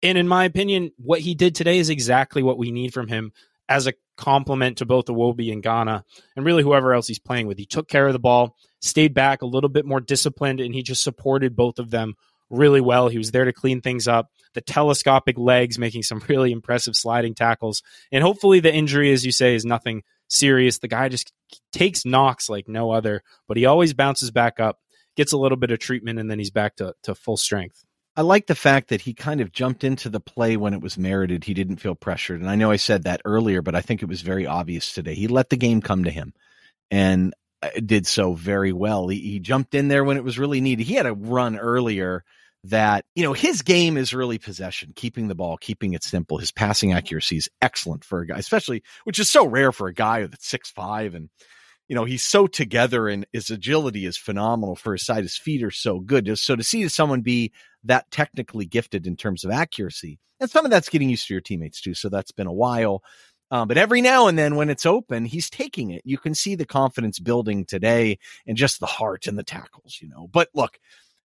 [0.02, 3.32] And in my opinion, what he did today is exactly what we need from him
[3.68, 6.04] as a complement to both Iwobi and Gana
[6.36, 7.58] and really whoever else he's playing with.
[7.58, 10.82] He took care of the ball, stayed back a little bit more disciplined, and he
[10.82, 12.14] just supported both of them
[12.50, 13.08] really well.
[13.08, 14.30] He was there to clean things up.
[14.54, 17.82] The telescopic legs making some really impressive sliding tackles.
[18.10, 20.78] And hopefully the injury, as you say, is nothing serious.
[20.78, 21.32] The guy just
[21.72, 24.78] takes knocks like no other, but he always bounces back up,
[25.16, 27.84] gets a little bit of treatment, and then he's back to, to full strength.
[28.18, 30.98] I like the fact that he kind of jumped into the play when it was
[30.98, 31.44] merited.
[31.44, 32.40] He didn't feel pressured.
[32.40, 35.14] And I know I said that earlier, but I think it was very obvious today.
[35.14, 36.34] He let the game come to him
[36.90, 39.06] and uh, did so very well.
[39.06, 40.84] He, he jumped in there when it was really needed.
[40.84, 42.24] He had a run earlier
[42.64, 46.38] that, you know, his game is really possession, keeping the ball, keeping it simple.
[46.38, 49.94] His passing accuracy is excellent for a guy, especially, which is so rare for a
[49.94, 51.30] guy that's six five and
[51.88, 55.22] you know, he's so together and his agility is phenomenal for his side.
[55.22, 56.38] His feet are so good.
[56.38, 57.52] So to see someone be
[57.84, 61.40] that technically gifted in terms of accuracy, and some of that's getting used to your
[61.40, 61.94] teammates too.
[61.94, 63.02] So that's been a while.
[63.50, 66.02] Um, but every now and then when it's open, he's taking it.
[66.04, 70.08] You can see the confidence building today and just the heart and the tackles, you
[70.08, 70.28] know.
[70.30, 70.78] But look,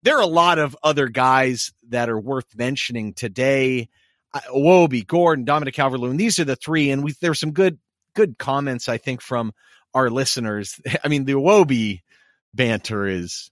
[0.03, 3.89] there are a lot of other guys that are worth mentioning today.
[4.35, 6.19] Iwobi, Gordon, Dominic Calvert-Lewin.
[6.19, 7.79] These are the three, and we, there's some good
[8.15, 9.53] good comments I think from
[9.95, 10.81] our listeners.
[11.05, 12.03] I mean, the Iwobi
[12.55, 13.51] banter is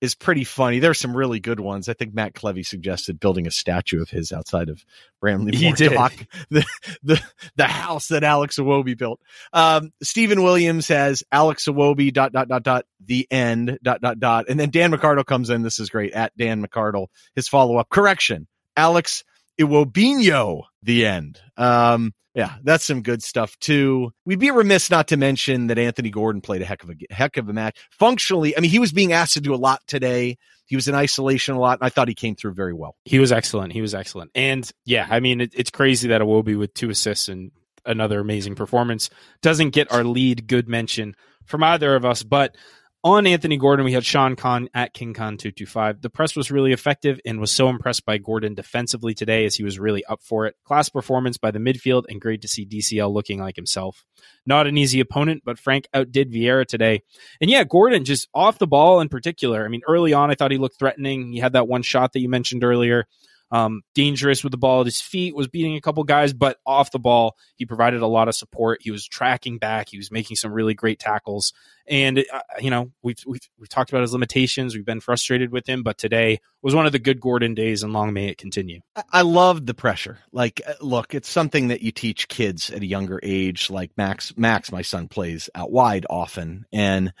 [0.00, 0.78] is pretty funny.
[0.78, 1.88] There's some really good ones.
[1.88, 4.82] I think Matt Clevy suggested building a statue of his outside of
[5.20, 5.54] Bramley.
[5.54, 5.92] He did
[6.50, 6.66] the,
[7.02, 7.22] the
[7.56, 9.20] the house that Alex Iwobi built.
[9.52, 14.46] Um, Stephen Williams has Alex Iwobi dot dot dot dot the end dot dot dot,
[14.48, 15.62] and then Dan McCardle comes in.
[15.62, 17.08] This is great at Dan McCardle.
[17.34, 19.24] His follow up correction: Alex
[19.60, 21.40] Iwobinho the end.
[21.56, 24.12] Um, yeah, that's some good stuff too.
[24.24, 27.36] We'd be remiss not to mention that Anthony Gordon played a heck of a heck
[27.36, 27.76] of a match.
[27.90, 30.38] Functionally, I mean, he was being asked to do a lot today.
[30.66, 32.94] He was in isolation a lot, and I thought he came through very well.
[33.04, 33.72] He was excellent.
[33.72, 37.28] He was excellent, and yeah, I mean, it, it's crazy that Iwobi with two assists
[37.28, 37.50] and
[37.84, 39.10] another amazing performance
[39.42, 42.54] doesn't get our lead good mention from either of us, but
[43.02, 46.02] on Anthony Gordon, we had Sean Khan at King Khan 225.
[46.02, 49.64] The press was really effective and was so impressed by Gordon defensively today as he
[49.64, 50.56] was really up for it.
[50.64, 54.04] Class performance by the midfield and great to see DCL looking like himself.
[54.44, 57.02] Not an easy opponent, but Frank outdid Vieira today.
[57.40, 59.64] And yeah, Gordon just off the ball in particular.
[59.64, 61.32] I mean, early on, I thought he looked threatening.
[61.32, 63.06] He had that one shot that you mentioned earlier
[63.50, 66.90] um, dangerous with the ball at his feet, was beating a couple guys, but off
[66.90, 68.80] the ball, he provided a lot of support.
[68.82, 69.88] He was tracking back.
[69.88, 71.52] He was making some really great tackles.
[71.86, 74.74] And, uh, you know, we've, we've, we've talked about his limitations.
[74.74, 77.92] We've been frustrated with him, but today was one of the good Gordon days, and
[77.92, 78.80] long may it continue.
[79.12, 80.18] I loved the pressure.
[80.30, 83.70] Like, uh, look, it's something that you teach kids at a younger age.
[83.70, 86.66] Like Max, Max, my son plays out wide often.
[86.72, 87.12] And,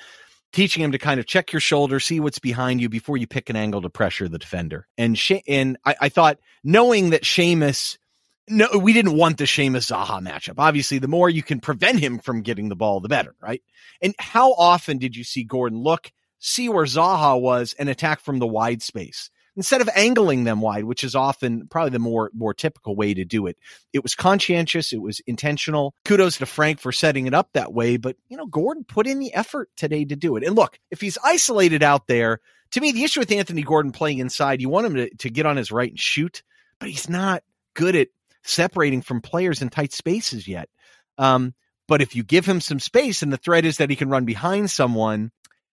[0.52, 3.50] teaching him to kind of check your shoulder, see what's behind you before you pick
[3.50, 4.86] an angle to pressure the defender.
[4.98, 7.98] And she- and I, I thought knowing that Seamus,
[8.48, 10.54] no, we didn't want the Seamus Zaha matchup.
[10.58, 13.62] Obviously, the more you can prevent him from getting the ball, the better, right?
[14.02, 16.10] And how often did you see Gordon look,
[16.40, 19.30] see where Zaha was, and attack from the wide space?
[19.56, 23.24] Instead of angling them wide, which is often probably the more more typical way to
[23.24, 23.56] do it.
[23.92, 25.94] It was conscientious, it was intentional.
[26.04, 29.18] Kudos to Frank for setting it up that way, but you know, Gordon put in
[29.18, 30.44] the effort today to do it.
[30.44, 32.40] And look, if he's isolated out there,
[32.72, 35.46] to me the issue with Anthony Gordon playing inside, you want him to, to get
[35.46, 36.42] on his right and shoot,
[36.78, 37.42] but he's not
[37.74, 38.08] good at
[38.42, 40.68] separating from players in tight spaces yet.
[41.18, 41.54] Um,
[41.88, 44.24] but if you give him some space and the threat is that he can run
[44.24, 45.32] behind someone,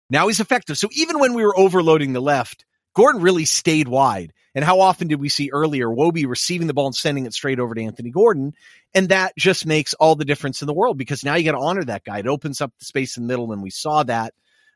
[0.09, 0.77] now he's effective.
[0.77, 2.65] So even when we were overloading the left,
[2.97, 4.33] Gordon really stayed wide.
[4.55, 7.59] And how often did we see earlier Iwobi receiving the ball and sending it straight
[7.59, 8.55] over to Anthony Gordon?
[8.95, 11.63] And that just makes all the difference in the world because now you got to
[11.63, 12.17] honor that guy.
[12.17, 14.33] It opens up the space in the middle, and we saw that.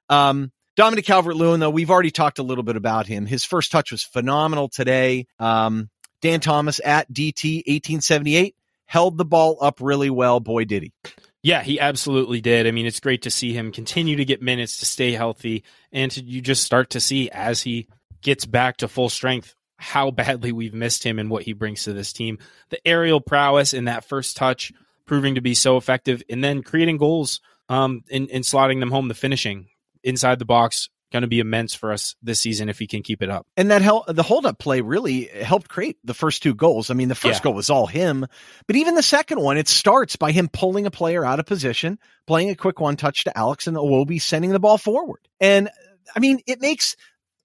[0.07, 3.25] Um, Dominic Calvert Lewin, though, we've already talked a little bit about him.
[3.25, 5.25] His first touch was phenomenal today.
[5.39, 5.89] Um,
[6.21, 8.55] Dan Thomas at DT 1878
[8.85, 10.39] held the ball up really well.
[10.39, 10.93] Boy, did he.
[11.41, 12.67] Yeah, he absolutely did.
[12.67, 16.11] I mean, it's great to see him continue to get minutes to stay healthy and
[16.11, 17.87] to, you just start to see as he
[18.21, 21.93] gets back to full strength, how badly we've missed him and what he brings to
[21.93, 22.37] this team.
[22.69, 24.71] The aerial prowess in that first touch
[25.05, 29.07] proving to be so effective, and then creating goals um, and, and slotting them home.
[29.07, 29.67] The finishing
[30.03, 33.21] inside the box going to be immense for us this season if he can keep
[33.21, 33.45] it up.
[33.57, 36.89] And that hel- the hold up play really helped create the first two goals.
[36.89, 37.43] I mean, the first yeah.
[37.43, 38.25] goal was all him,
[38.67, 41.99] but even the second one, it starts by him pulling a player out of position,
[42.27, 45.27] playing a quick one touch to Alex and Iwobi sending the ball forward.
[45.39, 45.69] And
[46.15, 46.95] I mean, it makes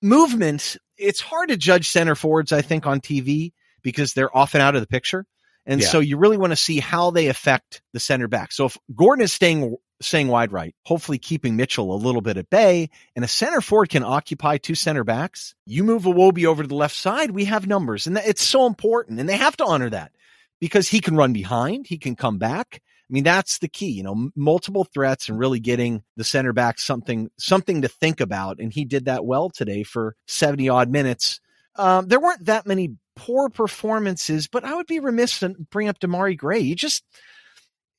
[0.06, 3.52] movement, it's hard to judge center forwards, I think, on TV
[3.82, 5.26] because they're often out of the picture.
[5.66, 5.88] And yeah.
[5.88, 8.52] so you really want to see how they affect the center back.
[8.52, 12.50] So if Gordon is staying saying wide right, hopefully keeping Mitchell a little bit at
[12.50, 15.54] bay, and a center forward can occupy two center backs.
[15.64, 19.20] You move Iwobi over to the left side, we have numbers, and it's so important,
[19.20, 20.12] and they have to honor that
[20.60, 22.82] because he can run behind, he can come back.
[23.08, 26.80] I mean, that's the key, you know, multiple threats and really getting the center back
[26.80, 31.40] something something to think about, and he did that well today for seventy odd minutes.
[31.76, 36.00] Um, there weren't that many poor performances, but I would be remiss to bring up
[36.00, 36.62] Demarai Gray.
[36.62, 37.04] He just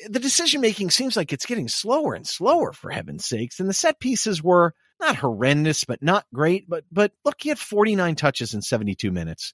[0.07, 3.59] the decision making seems like it's getting slower and slower for heaven's sakes.
[3.59, 6.69] And the set pieces were not horrendous, but not great.
[6.69, 9.53] But but look, he had 49 touches in 72 minutes.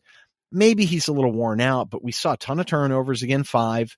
[0.52, 3.96] Maybe he's a little worn out, but we saw a ton of turnovers again, five.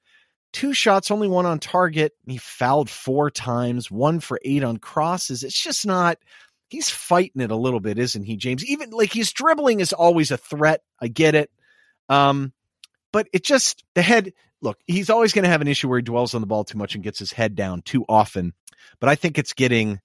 [0.55, 2.13] Two shots, only one on target.
[2.25, 5.43] He fouled four times, one for eight on crosses.
[5.43, 6.17] It's just not
[6.69, 8.63] he's fighting it a little bit, isn't he, James?
[8.63, 10.81] Even like his dribbling is always a threat.
[10.97, 11.51] I get it.
[12.07, 12.53] Um,
[13.11, 14.31] but it just the head
[14.61, 16.77] look, he's always going to have an issue where he dwells on the ball too
[16.77, 18.53] much and gets his head down too often.
[19.01, 19.99] But I think it's getting.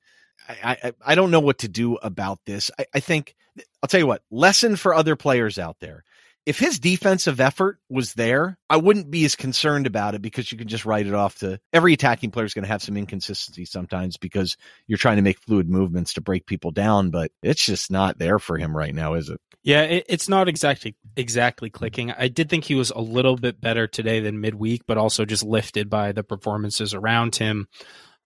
[0.49, 2.73] I, I, I don't know what to do about this.
[2.77, 3.37] I, I think
[3.81, 4.23] I'll tell you what.
[4.33, 6.03] Lesson for other players out there.
[6.47, 10.59] If his defensive effort was there, I wouldn't be as concerned about it because you
[10.59, 13.67] can just write it off to every attacking player is going to have some inconsistency
[13.67, 17.91] sometimes because you're trying to make fluid movements to break people down, but it's just
[17.91, 19.41] not there for him right now, is it?
[19.63, 22.11] Yeah, it, it's not exactly exactly clicking.
[22.13, 25.45] I did think he was a little bit better today than midweek, but also just
[25.45, 27.69] lifted by the performances around him.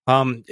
[0.07, 0.45] Um,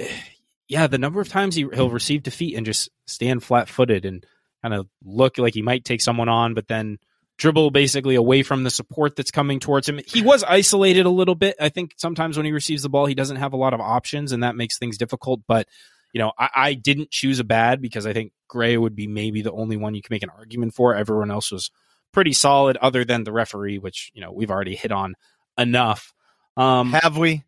[0.67, 4.25] yeah, the number of times he, he'll receive defeat and just stand flat footed and
[4.61, 6.97] kind of look like he might take someone on, but then
[7.37, 9.99] dribble basically away from the support that's coming towards him.
[10.05, 11.55] He was isolated a little bit.
[11.59, 14.31] I think sometimes when he receives the ball, he doesn't have a lot of options,
[14.31, 15.41] and that makes things difficult.
[15.47, 15.67] But
[16.13, 19.41] you know, I, I, didn't choose a bad because I think Gray would be maybe
[19.41, 20.93] the only one you can make an argument for.
[20.93, 21.71] Everyone else was
[22.11, 25.15] pretty solid, other than the referee, which you know we've already hit on
[25.57, 26.13] enough.
[26.55, 27.43] Um, Have we?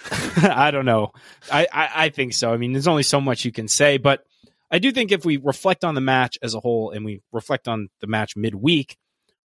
[0.42, 1.12] I don't know.
[1.50, 2.52] I, I, I think so.
[2.52, 4.24] I mean, there's only so much you can say, but
[4.70, 7.68] I do think if we reflect on the match as a whole and we reflect
[7.68, 8.96] on the match midweek,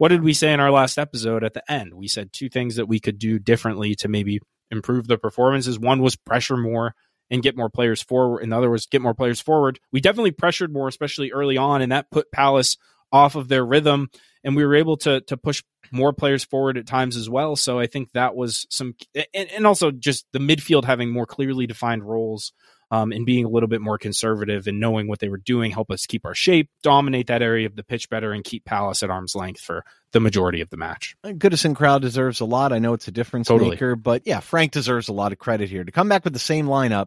[0.00, 1.92] what did we say in our last episode at the end?
[1.92, 4.40] We said two things that we could do differently to maybe
[4.70, 5.78] improve the performances.
[5.78, 6.94] One was pressure more
[7.30, 8.42] and get more players forward.
[8.42, 9.78] In other words, get more players forward.
[9.92, 12.78] We definitely pressured more, especially early on, and that put Palace
[13.12, 14.08] off of their rhythm.
[14.42, 17.54] And we were able to to push more players forward at times as well.
[17.54, 18.94] So I think that was some,
[19.34, 22.54] and, and also just the midfield having more clearly defined roles.
[22.92, 25.92] Um, and being a little bit more conservative and knowing what they were doing help
[25.92, 29.10] us keep our shape, dominate that area of the pitch better, and keep Palace at
[29.10, 31.14] arm's length for the majority of the match.
[31.24, 32.72] Goodison crowd deserves a lot.
[32.72, 33.70] I know it's a difference totally.
[33.70, 36.40] maker, but yeah, Frank deserves a lot of credit here to come back with the
[36.40, 37.06] same lineup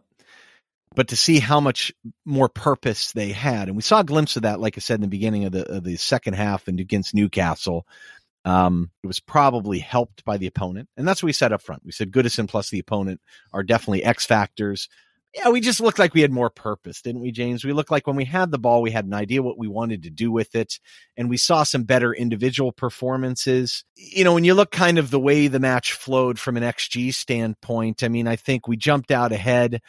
[0.94, 1.92] but to see how much
[2.24, 3.68] more purpose they had.
[3.68, 5.70] And we saw a glimpse of that, like I said in the beginning of the
[5.70, 7.86] of the second half and against Newcastle.
[8.44, 10.88] Um, it was probably helped by the opponent.
[10.96, 11.82] And that's what we said up front.
[11.84, 13.20] We said Goodison plus the opponent
[13.52, 14.88] are definitely X factors.
[15.34, 17.64] Yeah, we just looked like we had more purpose, didn't we, James?
[17.64, 20.04] We looked like when we had the ball, we had an idea what we wanted
[20.04, 20.78] to do with it.
[21.16, 23.84] And we saw some better individual performances.
[23.96, 27.12] You know, when you look kind of the way the match flowed from an XG
[27.12, 29.80] standpoint, I mean, I think we jumped out ahead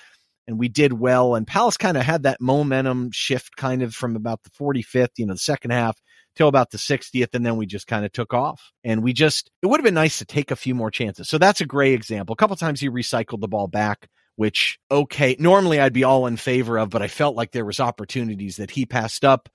[0.47, 1.35] and we did well.
[1.35, 5.27] And Palace kind of had that momentum shift kind of from about the 45th, you
[5.27, 5.95] know, the second half
[6.35, 7.33] till about the 60th.
[7.35, 8.71] And then we just kind of took off.
[8.83, 11.29] And we just, it would have been nice to take a few more chances.
[11.29, 12.33] So that's a great example.
[12.33, 16.37] A couple times he recycled the ball back, which, okay, normally I'd be all in
[16.37, 19.49] favor of, but I felt like there was opportunities that he passed up.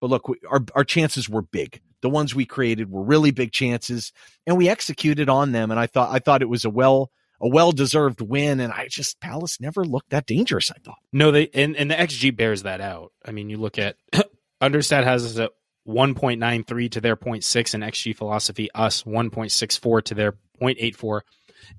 [0.00, 1.80] But look, we, our, our chances were big.
[2.02, 4.12] The ones we created were really big chances
[4.46, 5.70] and we executed on them.
[5.70, 7.10] And I thought, I thought it was a well,
[7.40, 8.60] a well deserved win.
[8.60, 10.70] And I just Palace never looked that dangerous.
[10.70, 10.98] I thought.
[11.12, 13.12] No, they and, and the XG bears that out.
[13.24, 13.96] I mean, you look at
[14.60, 15.52] Understat has us at
[15.88, 21.20] 1.93 to their 0.6 and XG philosophy us 1.64 to their 0.84.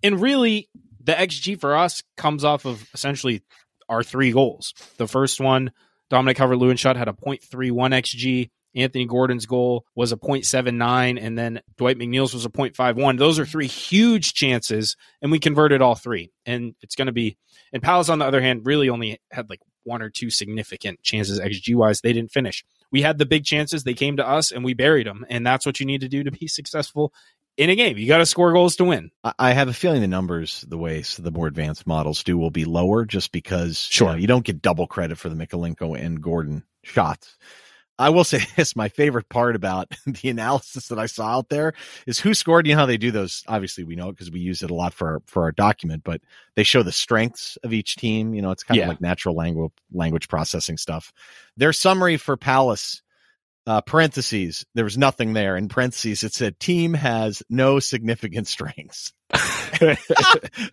[0.04, 0.70] And really,
[1.08, 3.42] the XG for us comes off of essentially
[3.90, 4.74] our three goals.
[4.98, 5.72] The first one,
[6.10, 8.50] Dominic Calvert Lewin shot had a 0.31 XG.
[8.76, 13.18] Anthony Gordon's goal was a 0.79, and then Dwight McNeil's was a 0.51.
[13.18, 16.30] Those are three huge chances, and we converted all three.
[16.46, 17.38] And it's going to be,
[17.74, 21.40] and Palace, on the other hand, really only had like one or two significant chances
[21.40, 22.02] XG wise.
[22.02, 22.64] They didn't finish.
[22.92, 25.26] We had the big chances, they came to us, and we buried them.
[25.30, 27.14] And that's what you need to do to be successful
[27.58, 27.98] in a game.
[27.98, 29.12] You got to score goals to win.
[29.38, 32.66] I have a feeling the numbers, the way the more advanced models do, will be
[32.66, 34.10] lower just because sure.
[34.10, 37.36] you, know, you don't get double credit for the Mykolenko and Gordon shots.
[38.00, 41.74] I will say this: my favorite part about the analysis that I saw out there
[42.06, 42.68] is WhoScored.
[42.68, 43.44] You know how they do those?
[43.48, 46.04] Obviously, we know it because we use it a lot for our, for our document.
[46.04, 46.22] But
[46.56, 48.36] they show the strengths of each team.
[48.36, 48.84] You know, it's kind yeah.
[48.84, 51.12] of like natural language language processing stuff.
[51.58, 53.02] Their summary for Palace
[53.68, 55.58] Uh, parentheses, there was nothing there.
[55.58, 59.12] In parentheses, it said team has no significant strengths.
[59.34, 59.98] I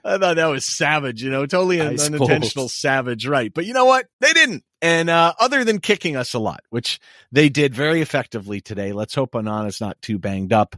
[0.05, 3.53] thought that was savage, you know, totally an unintentional savage, right?
[3.53, 4.07] But you know what?
[4.21, 4.63] They didn't.
[4.81, 7.01] And uh, other than kicking us a lot, which
[7.33, 10.77] they did very effectively today, let's hope Onana's not too banged up.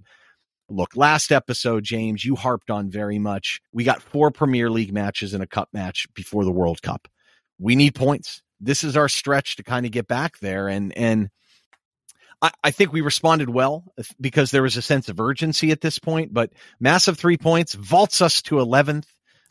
[0.71, 3.61] Look, last episode, James, you harped on very much.
[3.75, 7.09] We got four Premier League matches and a cup match before the World Cup.
[7.59, 8.41] We need points.
[8.59, 10.67] This is our stretch to kind of get back there.
[10.67, 11.29] And, and,
[12.43, 13.85] I, I think we responded well
[14.21, 18.21] because there was a sense of urgency at this point, but massive three points vaults
[18.21, 19.07] us to 11th.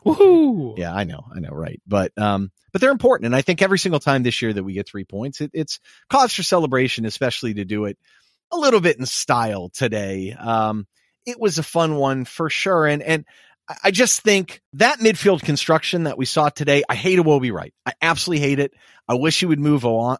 [0.05, 0.77] Woohoo!
[0.77, 1.81] Yeah, I know, I know, right.
[1.87, 3.25] But, um, but they're important.
[3.25, 5.79] And I think every single time this year that we get three points, it, it's
[6.09, 7.97] cause for celebration, especially to do it
[8.51, 10.33] a little bit in style today.
[10.33, 10.85] Um,
[11.25, 12.85] it was a fun one for sure.
[12.85, 13.25] And, and
[13.83, 17.73] I just think that midfield construction that we saw today, I hate Iwobi right.
[17.85, 18.73] I absolutely hate it.
[19.07, 20.17] I wish he would move on,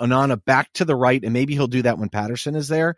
[0.00, 2.96] Onana back to the right, and maybe he'll do that when Patterson is there.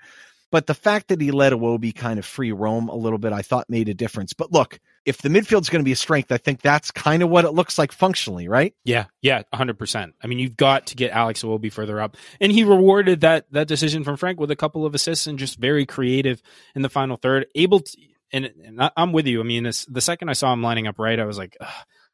[0.51, 3.43] But the fact that he let Iwobi kind of free roam a little bit, I
[3.43, 4.33] thought made a difference.
[4.33, 7.31] But look, if the midfield's going to be a strength, I think that's kind of
[7.31, 8.75] what it looks like functionally, right?
[8.85, 10.15] Yeah, yeah, hundred percent.
[10.23, 13.69] I mean, you've got to get Alex Iwobi further up, and he rewarded that that
[13.69, 16.43] decision from Frank with a couple of assists and just very creative
[16.75, 17.97] in the final third, able to.
[18.33, 19.41] And, and I'm with you.
[19.41, 21.69] I mean, the second I saw him lining up right, I was like, Ugh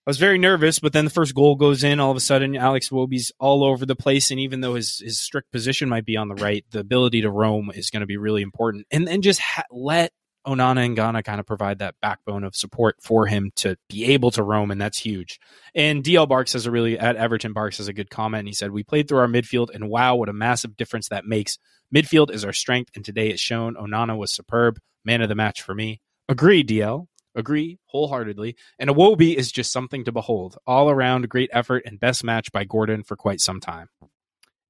[0.06, 1.98] I was very nervous, but then the first goal goes in.
[1.98, 5.18] All of a sudden, Alex Iwobi's all over the place, and even though his his
[5.18, 8.16] strict position might be on the right, the ability to roam is going to be
[8.16, 8.86] really important.
[8.92, 10.12] And then just ha- let
[10.46, 14.30] Onana and Gana kind of provide that backbone of support for him to be able
[14.30, 15.40] to roam, and that's huge.
[15.74, 18.42] And DL Barks has a really at Everton Barks has a good comment.
[18.42, 21.24] And He said, "We played through our midfield, and wow, what a massive difference that
[21.24, 21.58] makes.
[21.92, 23.74] Midfield is our strength, and today it's shown.
[23.74, 26.00] Onana was superb, man of the match for me.
[26.28, 27.08] Agree, DL.
[27.36, 28.56] Agree wholeheartedly.
[28.78, 30.56] And a Iwobi is just something to behold.
[30.66, 33.88] All around great effort and best match by Gordon for quite some time.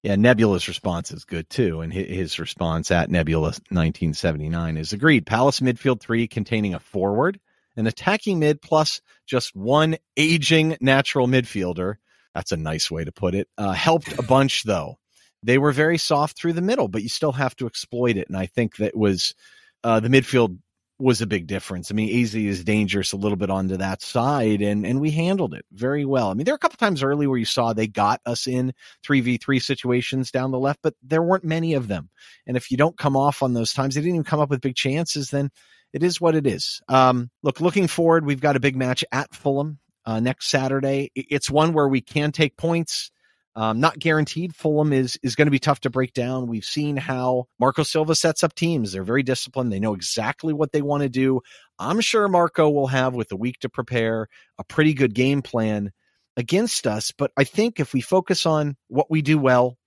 [0.02, 1.80] Yeah, Nebula's response is good too.
[1.80, 5.26] And his response at Nebula 1979 is agreed.
[5.26, 7.40] Palace midfield three containing a forward,
[7.76, 11.94] an attacking mid, plus just one aging natural midfielder.
[12.34, 13.48] That's a nice way to put it.
[13.56, 14.98] Uh, helped a bunch though.
[15.42, 18.28] They were very soft through the middle, but you still have to exploit it.
[18.28, 19.34] And I think that was
[19.82, 20.58] uh, the midfield
[20.98, 21.90] was a big difference.
[21.90, 25.54] I mean, Eze is dangerous a little bit onto that side, and and we handled
[25.54, 26.30] it very well.
[26.30, 28.72] I mean, there are a couple times early where you saw they got us in
[29.04, 32.08] three v three situations down the left, but there weren't many of them.
[32.46, 34.60] And if you don't come off on those times, they didn't even come up with
[34.60, 35.30] big chances.
[35.30, 35.50] Then
[35.92, 36.80] it is what it is.
[36.88, 41.10] Um, look, looking forward, we've got a big match at Fulham uh, next Saturday.
[41.14, 43.10] It's one where we can take points.
[43.56, 44.54] Um, not guaranteed.
[44.54, 46.46] Fulham is is going to be tough to break down.
[46.46, 48.92] We've seen how Marco Silva sets up teams.
[48.92, 49.72] They're very disciplined.
[49.72, 51.40] They know exactly what they want to do.
[51.78, 54.28] I'm sure Marco will have, with a week to prepare,
[54.58, 55.90] a pretty good game plan
[56.36, 57.12] against us.
[57.16, 59.78] But I think if we focus on what we do well,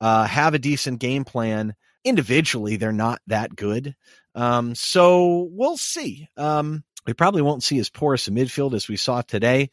[0.00, 1.74] uh, have a decent game plan,
[2.04, 3.94] individually they're not that good.
[4.34, 6.28] Um, so we'll see.
[6.38, 9.70] Um, we probably won't see as porous a midfield as we saw today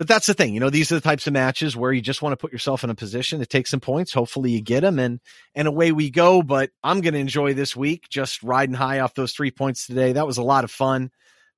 [0.00, 2.22] but that's the thing, you know, these are the types of matches where you just
[2.22, 4.14] want to put yourself in a position to take some points.
[4.14, 5.20] Hopefully you get them and,
[5.54, 6.42] and away we go.
[6.42, 10.12] But I'm going to enjoy this week just riding high off those three points today.
[10.12, 11.10] That was a lot of fun.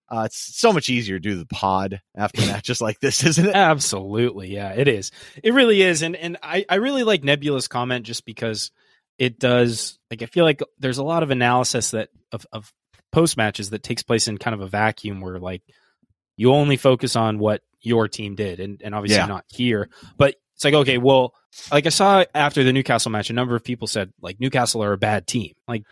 [0.08, 3.54] Uh, it's so much easier to do the pod after matches like this, isn't it?
[3.54, 4.52] Absolutely.
[4.52, 5.12] Yeah, it is.
[5.40, 6.02] It really is.
[6.02, 8.72] And, and I, I really like Nebula's comment just because
[9.18, 12.72] it does, like, I feel like there's a lot of analysis that of, of
[13.12, 15.62] post matches that takes place in kind of a vacuum where like
[16.36, 19.26] you only focus on what your team did, and, and obviously yeah.
[19.26, 19.88] not here.
[20.16, 21.34] But it's like, okay, well,
[21.70, 24.92] like I saw after the Newcastle match, a number of people said like Newcastle are
[24.92, 25.54] a bad team.
[25.68, 25.84] Like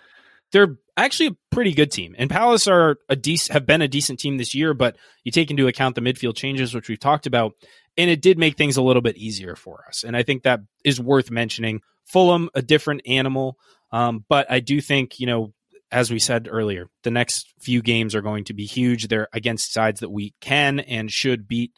[0.53, 4.21] they're actually a pretty good team, and Palace are a decent have been a decent
[4.21, 4.75] team this year.
[4.75, 7.55] But you take into account the midfield changes, which we've talked about,
[7.97, 10.05] and it did make things a little bit easier for us.
[10.05, 11.83] And I think that is worth mentioning.
[12.05, 13.57] Fulham, a different animal,
[13.93, 15.53] um, but I do think you know
[15.93, 19.09] as we said earlier, the next few games are going to be huge.
[19.09, 21.73] They're against sides that we can and should beat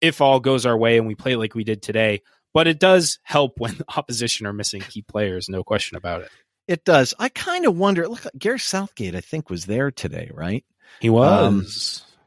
[0.00, 2.22] if all goes our way and we play like we did today.
[2.52, 6.30] But it does help when the opposition are missing key players, no question about it.
[6.68, 7.14] It does.
[7.18, 8.08] I kind of wonder.
[8.08, 10.64] Look, Gareth Southgate, I think, was there today, right?
[11.00, 11.46] He was.
[11.46, 11.66] Um,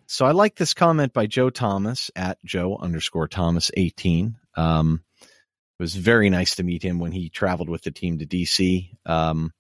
[0.08, 4.38] so I like this comment by Joe Thomas at Joe underscore Thomas eighteen.
[4.56, 8.26] Um, it was very nice to meet him when he traveled with the team to
[8.26, 8.92] DC.
[9.06, 9.54] Um,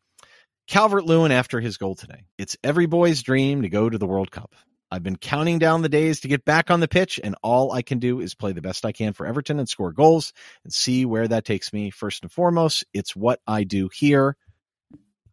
[0.69, 2.25] Calvert Lewin after his goal today.
[2.37, 4.53] It's every boy's dream to go to the World Cup.
[4.91, 7.81] I've been counting down the days to get back on the pitch, and all I
[7.81, 10.31] can do is play the best I can for Everton and score goals
[10.63, 11.89] and see where that takes me.
[11.89, 14.37] First and foremost, it's what I do here.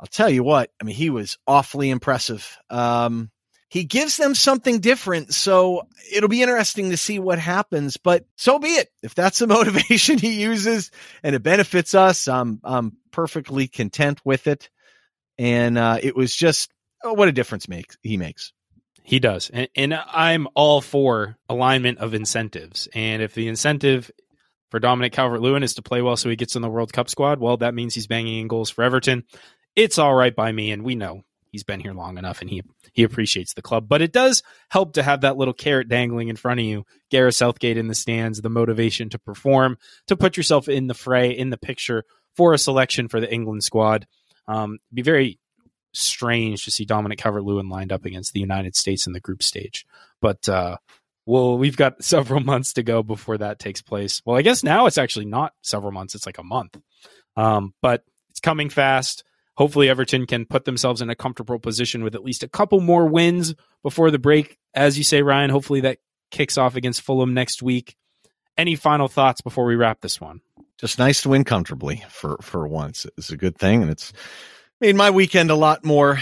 [0.01, 2.57] I'll tell you what, I mean, he was awfully impressive.
[2.70, 3.30] Um,
[3.68, 5.34] he gives them something different.
[5.34, 8.89] So it'll be interesting to see what happens, but so be it.
[9.03, 10.91] If that's the motivation he uses
[11.22, 14.70] and it benefits us, I'm, I'm perfectly content with it.
[15.39, 16.70] And, uh, it was just,
[17.05, 18.53] oh, what a difference makes he makes.
[19.03, 19.51] He does.
[19.51, 22.89] And, and I'm all for alignment of incentives.
[22.93, 24.11] And if the incentive
[24.70, 27.09] for Dominic Calvert Lewin is to play well so he gets in the World Cup
[27.09, 29.22] squad, well, that means he's banging in goals for Everton.
[29.76, 30.72] It's all right by me.
[30.72, 31.22] And we know
[31.53, 32.62] he's been here long enough and he
[32.93, 33.89] he appreciates the club.
[33.89, 36.84] But it does help to have that little carrot dangling in front of you.
[37.11, 39.78] Gareth Southgate in the stands, the motivation to perform,
[40.09, 43.62] to put yourself in the fray, in the picture for a selection for the England
[43.62, 44.07] squad.
[44.49, 45.39] Um, be very
[45.93, 49.43] strange to see Dominic Calvert Lewin lined up against the United States in the group
[49.43, 49.87] stage.
[50.21, 50.77] But uh,
[51.25, 54.23] well, we've got several months to go before that takes place.
[54.25, 56.79] Well, I guess now it's actually not several months; it's like a month.
[57.37, 59.25] Um, but it's coming fast
[59.57, 63.07] hopefully Everton can put themselves in a comfortable position with at least a couple more
[63.07, 64.59] wins before the break.
[64.75, 65.99] As you say, Ryan, hopefully that
[66.31, 67.97] kicks off against Fulham next week.
[68.57, 70.41] Any final thoughts before we wrap this one?
[70.79, 73.07] Just nice to win comfortably for for once.
[73.16, 74.12] It's a good thing, and it's
[74.81, 76.20] made my weekend a lot more,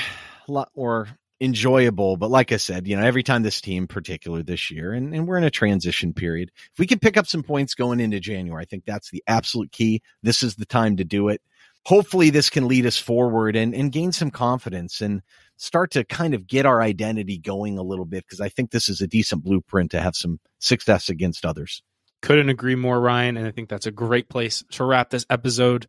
[0.48, 1.08] a lot more
[1.40, 2.16] enjoyable.
[2.16, 5.26] But like I said, you know, every time this team, particular this year, and, and
[5.26, 8.62] we're in a transition period, if we can pick up some points going into January,
[8.62, 10.02] I think that's the absolute key.
[10.22, 11.40] This is the time to do it
[11.86, 15.22] hopefully this can lead us forward and, and gain some confidence and
[15.56, 18.88] start to kind of get our identity going a little bit because I think this
[18.88, 21.82] is a decent blueprint to have some success against others.
[22.24, 23.36] Couldn't agree more, Ryan.
[23.36, 25.86] And I think that's a great place to wrap this episode.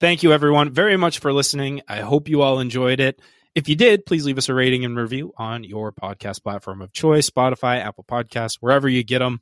[0.00, 1.82] Thank you, everyone, very much for listening.
[1.88, 3.20] I hope you all enjoyed it.
[3.56, 6.92] If you did, please leave us a rating and review on your podcast platform of
[6.92, 9.40] choice Spotify, Apple Podcasts, wherever you get them.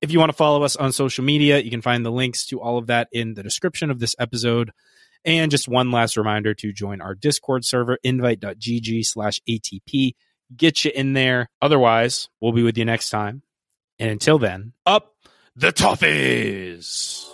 [0.00, 2.60] If you want to follow us on social media, you can find the links to
[2.60, 4.72] all of that in the description of this episode.
[5.24, 10.16] And just one last reminder to join our Discord server, invite.gg slash ATP.
[10.56, 11.48] Get you in there.
[11.62, 13.42] Otherwise, we'll be with you next time.
[14.00, 15.15] And until then, up
[15.56, 17.24] the Toffees.